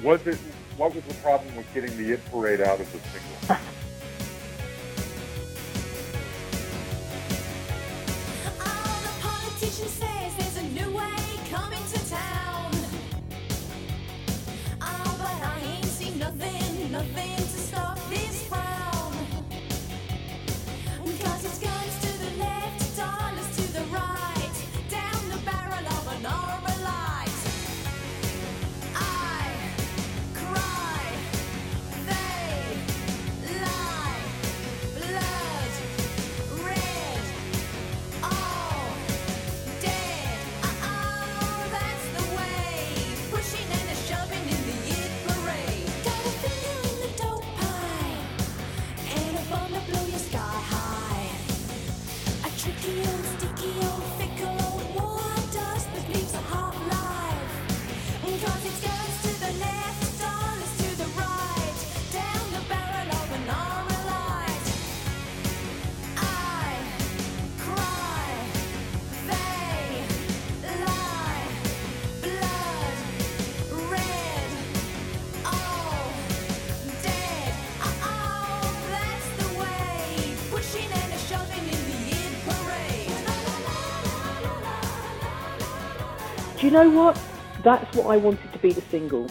[0.03, 0.37] Was it?
[0.77, 3.57] What was the problem with getting the Id Parade out of the single?
[8.61, 9.19] All the
[86.69, 87.17] you know what?
[87.65, 89.25] That's what I wanted to be the single.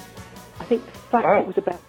[0.59, 1.39] I think the fact Oh.
[1.39, 1.81] it was about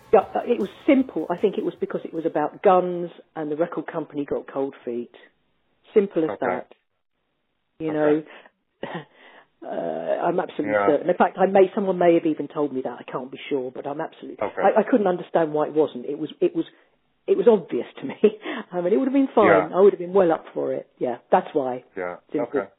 [0.46, 1.26] it was simple.
[1.30, 4.76] I think it was because it was about guns and the record company got cold
[4.86, 5.16] feet.
[5.94, 6.46] Simple as Okay.
[6.46, 6.68] that.
[7.80, 8.28] You Okay.
[8.84, 8.88] know,
[9.66, 10.86] uh, I'm absolutely Yeah.
[10.88, 11.10] certain.
[11.10, 13.00] In fact, I may someone may have even told me that.
[13.00, 14.46] I can't be sure, but I'm absolutely.
[14.46, 14.62] Okay.
[14.62, 16.06] I, I couldn't understand why it wasn't.
[16.06, 16.32] It was.
[16.42, 16.66] It was.
[17.26, 18.18] It was obvious to me.
[18.72, 19.48] I mean, it would have been fine.
[19.48, 19.78] Yeah.
[19.78, 20.88] I would have been well up for it.
[21.00, 21.84] Yeah, that's why.
[21.96, 22.18] Yeah.
[22.32, 22.60] Simple.
[22.62, 22.70] Okay.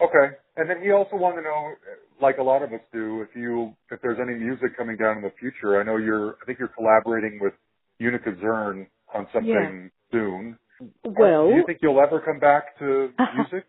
[0.00, 0.36] Okay.
[0.60, 1.72] And then he also wanted to know,
[2.20, 5.22] like a lot of us do, if you if there's any music coming down in
[5.22, 5.80] the future.
[5.80, 6.36] I know you're.
[6.42, 7.54] I think you're collaborating with
[7.98, 10.58] Unica Zürn on something soon.
[11.02, 13.64] Well, do you think you'll ever come back to music?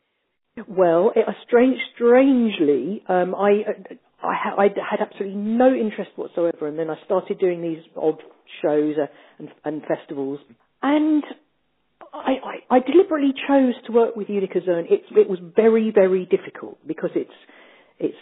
[0.67, 6.67] Well, it, strange, strangely, um, I, uh, I, ha- I had absolutely no interest whatsoever,
[6.67, 8.21] and then I started doing these odd
[8.61, 9.05] shows uh,
[9.39, 10.39] and, and festivals,
[10.81, 11.23] and
[12.13, 12.35] I,
[12.69, 14.91] I, I deliberately chose to work with Unica Zürn.
[14.91, 17.31] It, it was very, very difficult because it's
[17.99, 18.17] it's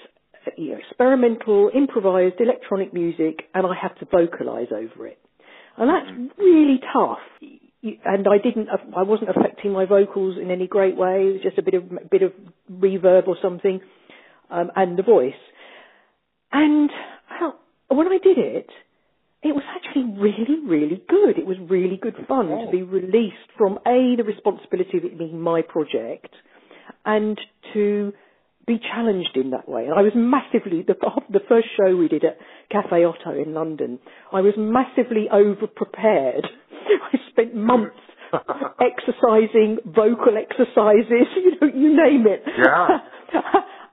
[0.58, 5.20] you know, experimental, improvised electronic music, and I have to vocalise over it,
[5.78, 7.20] and that's really tough.
[7.82, 11.28] And I didn't, I wasn't affecting my vocals in any great way.
[11.28, 12.34] It was just a bit of bit of
[12.72, 13.80] reverb or something,
[14.50, 15.34] um, and the voice.
[16.52, 16.90] And
[17.28, 17.56] how,
[17.88, 18.70] when I did it,
[19.42, 21.38] it was actually really, really good.
[21.38, 22.66] It was really good fun Oh.
[22.66, 26.34] to be released from a the responsibility of it being my project,
[27.06, 27.40] and
[27.74, 28.14] to
[28.68, 29.86] be challenged in that way.
[29.86, 30.96] And I was massively the
[31.30, 32.38] the first show we did at
[32.70, 34.00] Cafe Oto in London.
[34.32, 36.46] I was massively over prepared.
[37.14, 37.96] I spent months
[38.80, 42.44] exercising, vocal exercises, you know, you name it.
[42.58, 43.00] Yeah.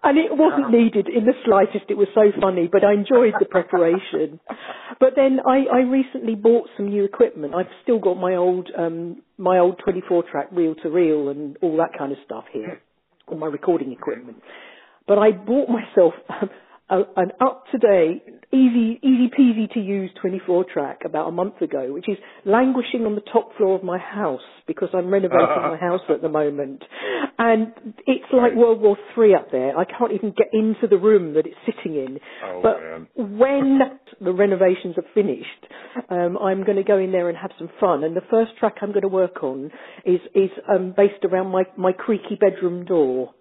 [0.06, 1.90] And it wasn't needed in the slightest.
[1.90, 4.40] It was so funny, but I enjoyed the preparation.
[4.98, 7.54] But then I, I recently bought some new equipment.
[7.54, 11.76] I've still got my old um, my old 24 track reel to reel and all
[11.76, 12.80] that kind of stuff here,
[13.26, 14.38] all my recording equipment.
[15.06, 16.14] But I bought myself
[16.88, 18.22] a, an up to date,
[18.52, 23.16] easy, easy peasy to use 24 track about a month ago, which is languishing on
[23.16, 26.84] the top floor of my house because I'm renovating my house at the moment.
[27.38, 27.72] And
[28.06, 29.76] it's like World War Three up there.
[29.76, 32.18] I can't even get into the room that it's sitting in.
[32.44, 33.08] Oh, but man.
[33.38, 33.80] when
[34.20, 35.46] the renovations are finished,
[36.08, 38.04] um, I'm going to go in there and have some fun.
[38.04, 39.72] And the first track I'm going to work on
[40.04, 43.34] is is um, based around my my creaky bedroom door.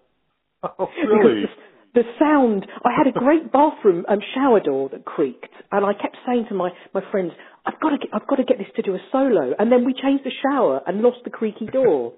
[0.62, 1.44] Oh, really?
[1.96, 6.18] The sound, I had a great bathroom um, shower door that creaked, and I kept
[6.26, 7.32] saying to my, my friends,
[7.64, 9.54] I've got to get, I've got to get this to do a solo.
[9.58, 12.12] And then we changed the shower and lost the creaky door.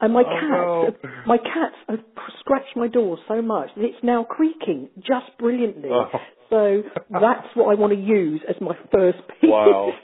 [0.00, 1.10] And my Oh, cats, no.
[1.26, 2.00] my cats have
[2.40, 5.90] scratched my door so much that it's now creaking just brilliantly.
[5.92, 6.08] Oh.
[6.48, 6.82] So
[7.12, 9.50] that's what I want to use as my first piece.
[9.50, 9.92] Wow.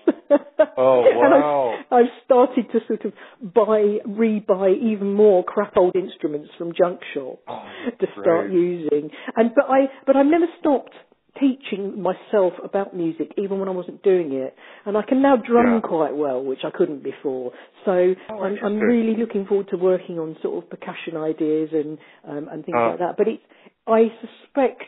[0.79, 1.75] Oh, And I've- wow.
[1.91, 3.13] I've started to sort of
[3.55, 7.63] buy, re-buy even more crap old instruments from junk shops Oh,
[8.01, 9.11] to start using.
[9.37, 10.93] And but I, but I've never stopped
[11.41, 14.55] teaching myself about music, even when I wasn't doing it.
[14.85, 15.81] And I can now drum Yeah.
[15.89, 17.53] quite well, which I couldn't before.
[17.85, 21.99] So Oh, I'm, I'm really looking forward to working on sort of percussion ideas and
[22.29, 22.89] um, and things Uh.
[22.91, 23.17] like that.
[23.17, 23.43] But it's,
[23.87, 24.83] I suspect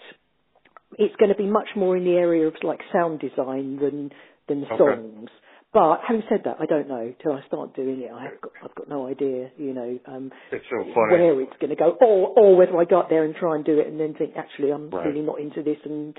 [0.99, 4.11] it's going to be much more in the area of like sound design than
[4.49, 4.77] than Okay.
[4.79, 5.31] songs.
[5.73, 8.11] But having said that, I don't know till I start doing it.
[8.11, 11.77] I've got I've got no idea, you know, um, It's so where it's going to
[11.77, 14.15] go, or or whether I go up there and try and do it and then
[14.15, 15.07] think actually I'm Right.
[15.07, 16.17] really not into this and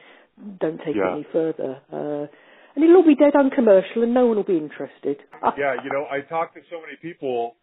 [0.60, 1.10] don't take Yeah.
[1.10, 1.82] it any further.
[1.92, 2.28] Uh,
[2.76, 5.18] and it'll all be dead uncommercial and no one will be interested.
[5.58, 7.56] yeah, you know, I talked to so many people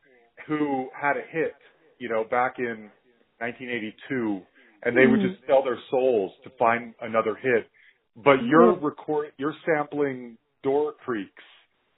[0.47, 1.57] who had a hit,
[1.99, 2.91] you know, back in
[3.39, 4.43] 1982,
[4.83, 5.31] and they would Mhm.
[5.31, 7.69] just sell their souls to find another hit.
[8.17, 8.83] But you're Mhm.
[8.83, 11.45] record, you're sampling door creaks.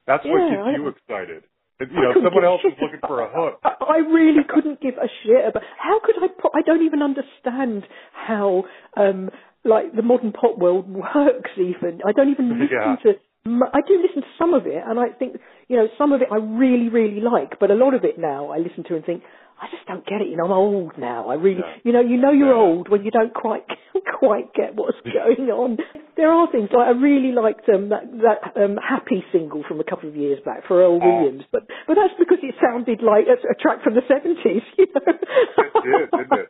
[0.07, 1.45] That's what Yeah, gets I- you excited.
[1.81, 3.61] You I know, someone else is looking for a hook.
[3.63, 7.03] I I really couldn't give a shit about how could I put I don't even
[7.03, 8.65] understand how
[8.97, 9.31] um
[9.65, 12.01] like the modern pop world works even.
[12.07, 12.97] I don't even listen Yeah.
[13.05, 13.13] to
[13.47, 15.39] I do listen to some of it and I think
[15.69, 18.51] you know some of it I really really like but a lot of it now
[18.51, 19.23] I listen to and think
[19.61, 21.77] I just don't get it you know I'm old now I really Yeah.
[21.83, 22.61] you know you know you're Yeah.
[22.61, 23.65] old when you don't quite
[24.19, 25.79] quite get what's going on
[26.17, 29.85] there are things like I really liked um that that um happy single from a
[29.85, 31.07] couple of years back Pharrell Oh.
[31.07, 34.87] Williams but but that's because it sounded like a, a track from the seventies, you
[34.95, 35.13] know.
[35.57, 36.49] It did, didn't it?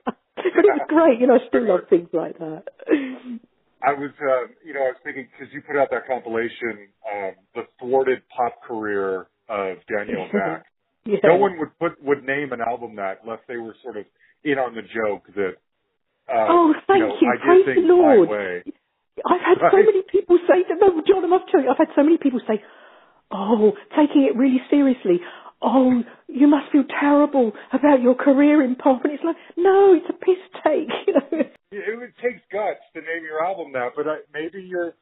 [0.54, 1.36] But it was great, you know.
[1.36, 2.64] I still love things like that.
[3.82, 7.32] I was, uh, you know, I was thinking because you put out that compilation, um,
[7.54, 10.66] the thwarted pop career of Danielle Dax.
[11.04, 11.18] yeah.
[11.22, 14.04] no one would put would name an album that unless they were sort of
[14.44, 15.54] in on the joke that
[16.28, 17.28] uh Oh, thank you, know, you.
[17.30, 18.28] I Praise the Lord.
[19.26, 20.78] I've had so many people say that.
[20.80, 22.62] No, John, I must tell you, I've had so many people say,
[23.30, 25.20] "Oh, taking it really seriously."
[25.60, 30.06] Oh, you must feel terrible about your career in pop, and it's like, no, it's
[30.08, 30.90] a piss take.
[31.70, 32.00] You know?
[32.00, 34.94] It, takes guts to name your album that, but I, maybe you're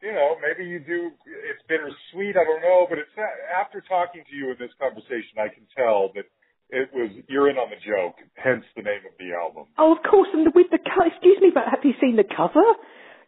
[0.00, 3.12] you know, maybe you do it's bittersweet, I don't know, but it's
[3.50, 6.24] after talking to you in this conversation I can tell that
[6.70, 9.66] it was you're in on the joke, hence the name of the album.
[9.76, 12.64] Oh, of course, and with the excuse me, but have you seen the cover?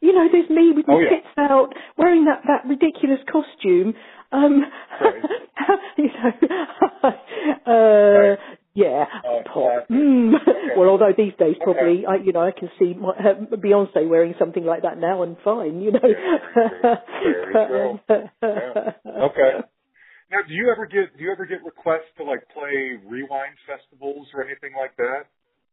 [0.00, 1.10] You know, there's me with my Oh, yeah.
[1.10, 3.94] tits out, wearing that that ridiculous costume.
[4.32, 4.64] Um,
[5.00, 5.22] Right.
[5.96, 7.10] you know,
[7.66, 8.36] uh,
[8.74, 9.88] yeah, Oh, pop.
[9.88, 10.34] Mm.
[10.76, 11.64] Well, although these days Okay.
[11.64, 15.22] probably, I, you know, I can see my, uh, Beyonce wearing something like that now
[15.22, 15.80] and fine.
[15.80, 16.00] You know.
[18.02, 18.92] Yeah.
[19.22, 19.52] Okay.
[20.30, 24.28] Now, do you ever get do you ever get requests to like play rewind festivals
[24.32, 25.26] or anything like that?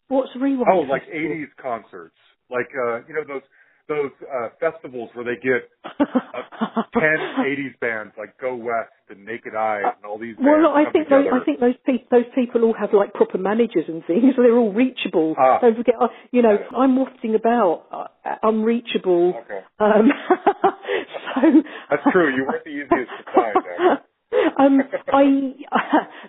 [0.08, 0.68] What's rewind?
[0.72, 2.18] Oh, like '80s concerts,
[2.50, 3.44] like uh, you know those
[3.88, 9.56] those uh, festivals where they get uh, ten '80s bands like Go West and Naked
[9.56, 10.36] Eye and all these.
[10.40, 11.26] Well, I come think those.
[11.32, 14.58] I think those people those people all have like proper managers and things, so they're
[14.58, 15.36] all reachable.
[15.38, 15.60] Ah.
[15.60, 16.68] Don't forget, uh, you know, it.
[16.76, 19.34] I'm wafting about uh, unreachable.
[19.46, 19.62] Okay.
[19.80, 20.12] Um,
[21.36, 21.42] so
[21.90, 22.36] That's true.
[22.36, 23.58] You weren't the easiest to find.
[23.58, 24.04] Actually.
[24.60, 25.24] um, I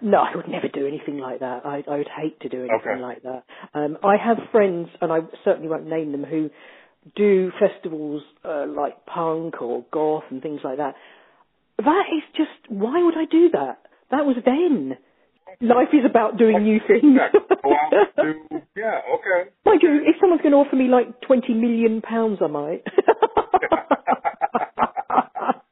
[0.03, 1.67] no, I would never do anything like that.
[1.67, 3.01] I, I would hate to do anything Okay.
[3.03, 3.43] like that.
[3.75, 6.51] Um, I have friends, and I certainly won't name them, who
[7.17, 10.95] do festivals uh, like punk or goth and things like that.
[11.79, 13.79] That is just why would I do that?
[14.11, 14.97] That was then.
[15.61, 17.19] Life is about doing new things.
[17.19, 18.61] Yeah, go out and do.
[18.77, 19.01] Yeah.
[19.15, 19.51] Okay.
[19.65, 22.83] Mind you, if someone's going to offer me like twenty million pounds, I might.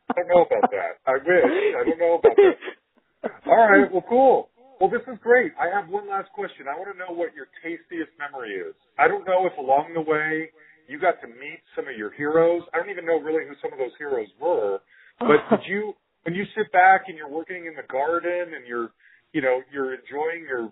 [0.09, 0.99] I don't know about that.
[1.07, 1.75] I wish.
[1.79, 3.31] I don't know about that.
[3.47, 3.93] All right.
[3.93, 4.49] Well, cool.
[4.81, 5.53] Well, this is great.
[5.59, 6.67] I have one last question.
[6.69, 8.75] I want to know what your tastiest memory is.
[8.99, 10.51] I don't know if along the way
[10.89, 12.63] you got to meet some of your heroes.
[12.73, 14.81] I don't even know really who some of those heroes were.
[15.19, 18.91] But did you, when you sit back and you're working in the garden and you're,
[19.33, 20.71] you know, you're enjoying your,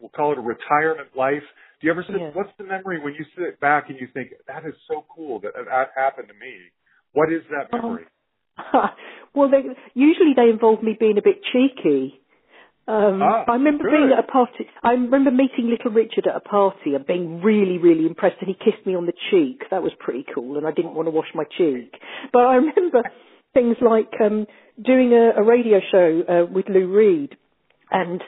[0.00, 1.44] we'll call it a retirement life.
[1.80, 2.16] Do you ever sit?
[2.18, 2.30] Yeah.
[2.32, 5.52] What's the memory when you sit back and you think that is so cool that
[5.54, 6.54] that happened to me?
[7.12, 7.82] What is that Oh.
[7.82, 8.04] memory?
[9.34, 9.62] well, they,
[9.94, 12.20] usually they involve me being a bit cheeky.
[12.86, 13.92] Um, Ah, I remember good.
[13.96, 14.68] being at a party.
[14.82, 18.36] I remember meeting Little Richard at a party and being really, really impressed.
[18.40, 19.62] And he kissed me on the cheek.
[19.70, 20.58] That was pretty cool.
[20.58, 21.92] And I didn't want to wash my cheek.
[22.32, 23.02] But I remember
[23.54, 24.46] things like um,
[24.82, 27.36] doing a, a radio show uh, with Lou Reed,
[27.90, 28.20] and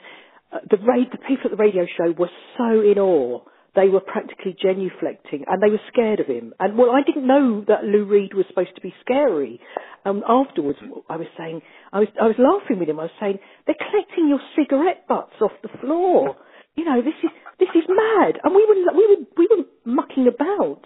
[0.51, 3.41] uh, the ra- the people at the radio show were so in awe.
[3.75, 6.53] They were practically genuflecting, and they were scared of him.
[6.59, 9.59] And well, I didn't know that Lou Reed was supposed to be scary.
[10.03, 10.79] Um, afterwards,
[11.09, 11.61] I was saying,
[11.93, 12.99] I was, I was laughing with him.
[12.99, 16.35] I was saying, they're collecting your cigarette butts off the floor.
[16.75, 18.37] You know, this is this is mad.
[18.43, 20.83] And we were we were we were mucking about.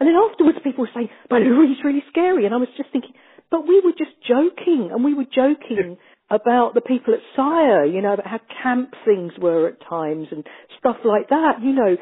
[0.00, 2.90] And then afterwards, people were saying, "But Lou Reed's really scary." And I was just
[2.90, 3.12] thinking,
[3.50, 5.98] but we were just joking, and we were joking
[6.30, 10.44] about the people at Sire, you know, about how camp things were at times and
[10.78, 11.96] stuff like that, you know,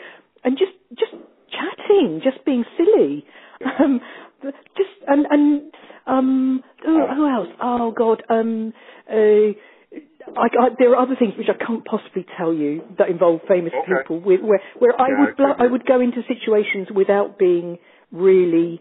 [0.45, 1.13] and just just
[1.51, 3.25] chatting, just being silly,
[3.79, 4.01] um,
[4.77, 5.75] just and and
[6.07, 7.49] um, who, who else?
[7.61, 8.73] Oh God, um,
[9.11, 13.41] uh, I, I, there are other things which I can't possibly tell you that involve
[13.49, 13.93] famous Okay.
[14.01, 17.79] people, with, where where I would I blo- I would go into situations without being
[18.11, 18.81] really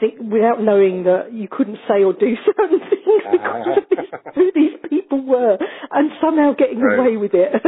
[0.00, 3.80] thi- without knowing that you couldn't say or do certain things uh-huh.
[3.88, 5.58] because of these, who these people were,
[5.90, 6.98] and somehow getting Right.
[6.98, 7.50] away with it.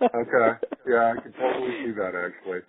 [0.00, 0.50] Okay.
[0.88, 2.60] Yeah, I can totally see that actually.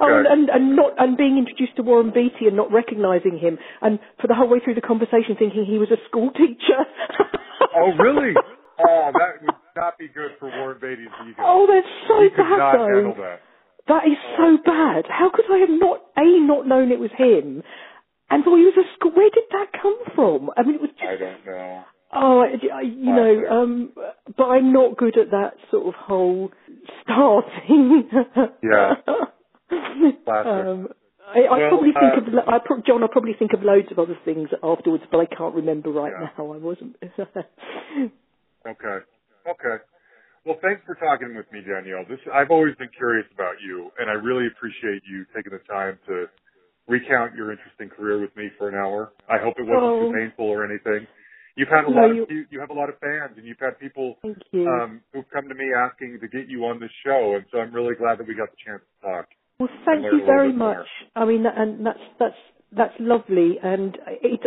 [0.00, 3.58] oh, and, and, and not and being introduced to Warren Beatty and not recognising him,
[3.82, 6.80] and for the whole way through the conversation thinking he was a school teacher.
[7.76, 8.32] Oh, really?
[8.78, 11.42] Oh, that would not be good for Warren Beatty's ego.
[11.44, 12.94] oh, that's so he could bad not though.
[12.94, 13.40] handle that.
[13.88, 15.06] That is so bad.
[15.08, 17.62] How could I have not a not known it was him,
[18.30, 19.12] and thought he was a school?
[19.12, 20.50] Where did that come from?
[20.56, 21.84] I mean, it was just I don't know.
[22.14, 22.44] Oh,
[22.82, 23.92] you know, um,
[24.36, 26.50] but I'm not good at that sort of whole
[27.02, 28.08] starting.
[28.62, 28.94] Yeah.
[30.26, 30.88] Um,
[31.26, 33.02] I, I Well, probably think uh, of I pro- John.
[33.02, 36.28] I probably think of loads of other things afterwards, but I can't remember right Yeah.
[36.38, 36.52] now.
[36.52, 36.96] I wasn't.
[38.66, 38.98] Okay.
[39.48, 39.82] Okay.
[40.44, 42.02] Well, thanks for talking with me, Danielle.
[42.08, 45.98] This I've always been curious about you, and I really appreciate you taking the time
[46.08, 46.26] to
[46.88, 49.12] recount your interesting career with me for an hour.
[49.30, 50.10] I hope it wasn't Oh.
[50.10, 51.06] too painful or anything.
[51.54, 53.60] You've had a No, lot of you- you, have a lot of fans, and you've
[53.60, 54.18] had people
[54.66, 57.72] um, who've come to me asking to get you on this show, and so I'm
[57.72, 59.28] really glad that we got the chance to talk.
[59.60, 60.74] Well, thank you very bit more.
[60.78, 60.88] much.
[61.14, 62.38] I mean, and that's that's
[62.72, 63.58] that's lovely.
[63.62, 64.40] And it,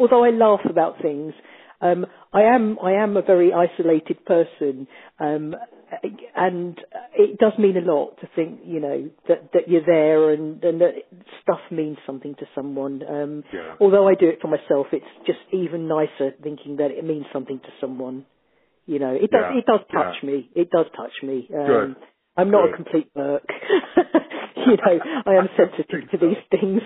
[0.00, 1.34] although I laugh about things,
[1.80, 4.86] um, I am I am a very isolated person,
[5.18, 5.54] um,
[6.36, 6.78] and
[7.16, 10.80] it does mean a lot to think, you know, that that you're there and and
[10.80, 10.94] that
[11.42, 13.02] stuff means something to someone.
[13.08, 13.74] Um, Yeah.
[13.80, 17.58] Although I do it for myself, it's just even nicer thinking that it means something
[17.60, 18.24] to someone.
[18.86, 20.02] You know, it does Yeah, it does yeah.
[20.02, 20.50] touch me.
[20.54, 21.48] It does touch me.
[21.54, 21.96] Um, Good.
[22.38, 22.74] I'm not Good.
[22.74, 23.42] a complete merc.
[24.66, 26.82] you know, I am sensitive to these things.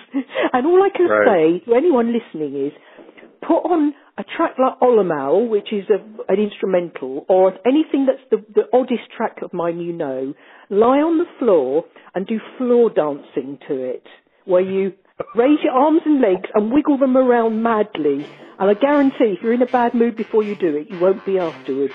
[0.52, 1.26] And all I can Right.
[1.60, 2.72] say to anyone listening is
[3.40, 8.44] put on a track like Olamal, which is a, an instrumental, or anything that's the,
[8.54, 10.34] the oddest track of mine you know,
[10.68, 11.84] lie on the floor
[12.14, 14.04] and do floor dancing to it,
[14.44, 14.92] where you
[15.34, 18.26] raise your arms and legs and wiggle them around madly.
[18.58, 21.24] And I guarantee if you're in a bad mood before you do it, you won't
[21.24, 21.94] be afterwards.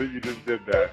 [0.00, 0.92] That you just did that.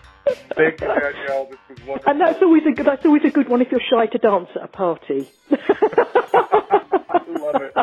[0.55, 1.45] Thank you, Danielle.
[1.49, 2.11] This was wonderful.
[2.11, 2.85] And that's always a good.
[2.85, 5.29] That's always a good one if you're shy to dance at a party.
[5.51, 7.73] I love it.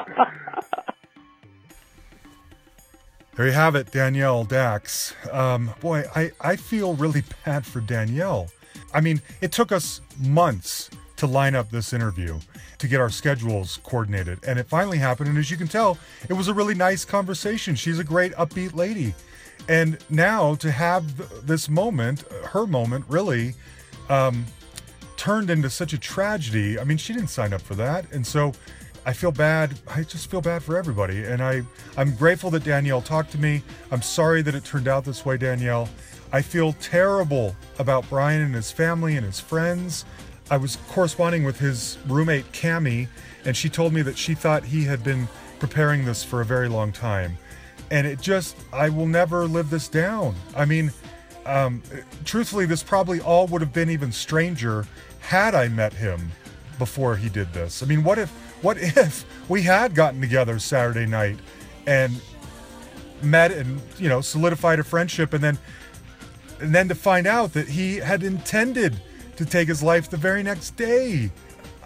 [3.37, 5.15] There you have it, Danielle Dax.
[5.33, 8.49] Um, boy, I, I feel really bad for Danielle.
[8.93, 12.39] I mean, it took us months to line up this interview,
[12.79, 15.31] to get our schedules coordinated, and it finally happened.
[15.31, 15.99] And as you can tell,
[16.29, 17.75] it was a really nice conversation.
[17.75, 19.15] She's a great, upbeat lady.
[19.69, 23.55] And now to have this moment, her moment, really,
[24.09, 24.45] um,
[25.17, 26.79] turned into such a tragedy.
[26.79, 28.53] I mean, she didn't sign up for that, and so
[29.07, 29.79] I feel bad.
[29.89, 31.63] I just feel bad for everybody, and I
[31.97, 33.63] I'm grateful that Danielle talked to me.
[33.91, 35.89] I'm sorry that it turned out this way, Danielle.
[36.33, 40.05] I feel terrible about Brian and his family and his friends.
[40.51, 43.09] I was corresponding with his roommate Cami,
[43.45, 45.29] and she told me that she thought he had been
[45.59, 47.39] preparing this for a very long time,
[47.95, 50.35] and it just I will never live this down.
[50.55, 50.93] I mean
[51.47, 51.83] um,
[52.25, 54.87] truthfully, this probably all would have been even stranger
[55.21, 56.33] had I met him
[56.79, 57.83] before he did this.
[57.83, 58.31] I mean, what if,
[58.63, 61.39] what if we had gotten together Saturday night
[61.87, 62.21] and
[63.23, 65.59] met and you know solidified a friendship, and then,
[66.61, 69.01] and then to find out that he had intended
[69.37, 71.31] to take his life the very next day.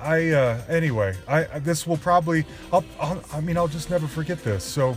[0.00, 4.42] I uh, anyway, I this will probably, I'll, I'll, I mean, I'll just never forget
[4.44, 4.62] this.
[4.62, 4.96] So.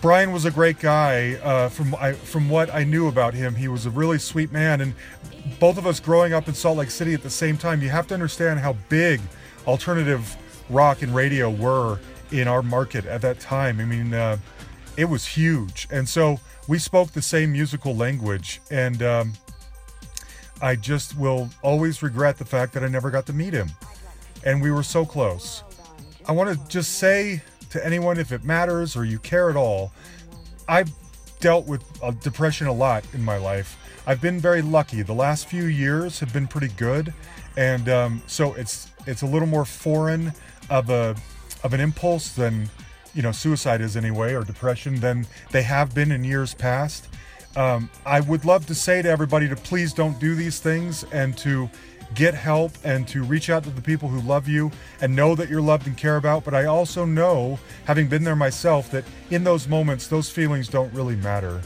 [0.00, 1.34] Brian was a great guy.
[1.42, 4.80] Uh, from I, from what I knew about him, he was a really sweet man.
[4.80, 4.94] And
[5.58, 8.06] both of us growing up in Salt Lake City at the same time, you have
[8.08, 9.20] to understand how big
[9.66, 10.36] alternative
[10.70, 11.98] rock and radio were
[12.32, 13.78] in our market at that time.
[13.78, 14.38] I mean, uh,
[14.96, 15.86] it was huge.
[15.90, 18.62] And so we spoke the same musical language.
[18.70, 19.32] And um,
[20.62, 23.70] I just will always regret the fact that I never got to meet him.
[24.44, 25.62] And we were so close.
[26.26, 29.92] I want to just say to anyone, if it matters or you care at all,
[30.68, 30.90] I've
[31.40, 33.76] dealt with uh, depression a lot in my life.
[34.06, 35.02] I've been very lucky.
[35.02, 37.12] The last few years have been pretty good,
[37.56, 40.32] and um, so it's it's a little more foreign
[40.68, 41.16] of a
[41.62, 42.68] of an impulse than
[43.14, 47.08] you know suicide is anyway or depression than they have been in years past.
[47.56, 51.36] Um, I would love to say to everybody to please don't do these things and
[51.38, 51.68] to
[52.14, 54.70] get help and to reach out to the people who love you
[55.00, 56.44] and know that you're loved and care about.
[56.44, 60.92] But I also know, having been there myself, that in those moments, those feelings don't
[60.92, 61.60] really matter.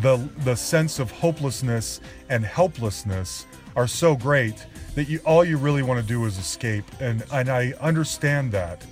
[0.00, 5.82] The, the sense of hopelessness and helplessness are so great that you all you really
[5.82, 6.84] want to do is escape.
[7.00, 8.84] And, and I understand that.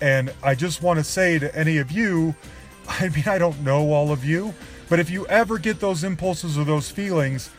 [0.00, 2.34] And I just want to say to any of you,
[2.88, 4.54] I mean, I don't know all of you,
[4.88, 7.50] but if you ever get those impulses or those feelings,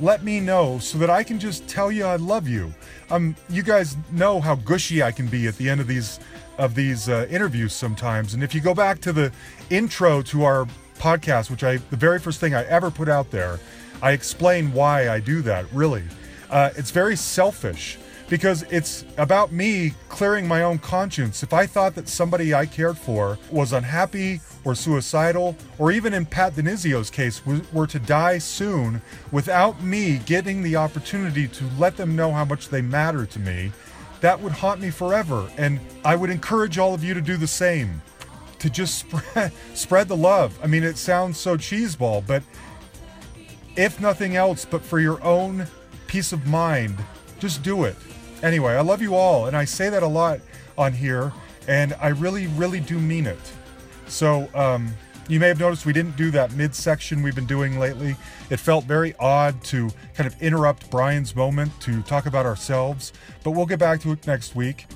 [0.00, 2.72] let me know so that I can just tell you I love you.
[3.10, 6.20] Um, you guys know how gushy I can be at the end of these
[6.58, 8.34] of these uh, interviews sometimes.
[8.34, 9.32] And if you go back to the
[9.70, 10.66] intro to our
[10.98, 13.58] podcast, which I the very first thing I ever put out there,
[14.02, 15.72] I explain why I do that.
[15.72, 16.04] Really,
[16.50, 21.42] uh, it's very selfish because it's about me clearing my own conscience.
[21.42, 26.26] If I thought that somebody I cared for was unhappy or suicidal, or even in
[26.26, 27.42] Pat DiNizio's case,
[27.72, 29.00] were to die soon
[29.32, 33.72] without me getting the opportunity to let them know how much they matter to me,
[34.20, 35.48] that would haunt me forever.
[35.56, 38.02] And I would encourage all of you to do the same.
[38.58, 40.58] To just spread, spread the love.
[40.62, 42.42] I mean, it sounds so cheeseball, but
[43.76, 45.66] if nothing else, but for your own
[46.08, 46.96] peace of mind,
[47.38, 47.94] just do it.
[48.42, 50.40] Anyway, I love you all, and I say that a lot
[50.76, 51.32] on here,
[51.66, 53.38] and I really, really do mean it.
[54.06, 54.94] So, um,
[55.28, 58.16] you may have noticed we didn't do that midsection we've been doing lately.
[58.48, 63.12] It felt very odd to kind of interrupt Brian's moment to talk about ourselves,
[63.44, 64.86] but we'll get back to it next week.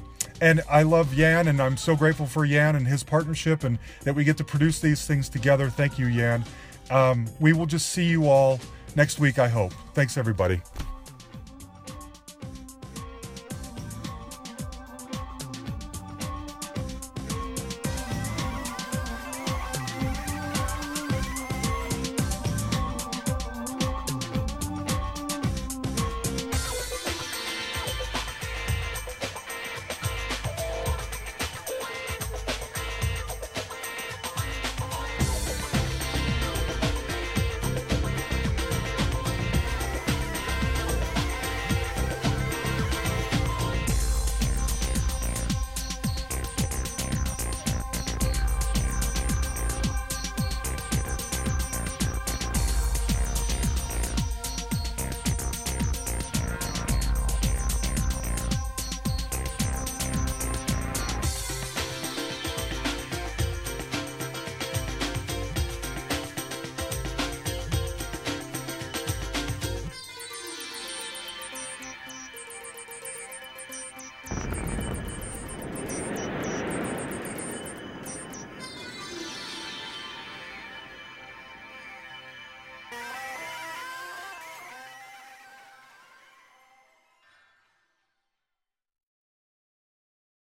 [0.40, 4.14] And I love Yan, and I'm so grateful for Yan and his partnership, and that
[4.14, 5.68] we get to produce these things together.
[5.68, 6.44] Thank you, Yan.
[6.90, 8.58] Um, we will just see you all
[8.96, 9.72] next week, I hope.
[9.94, 10.62] Thanks, everybody.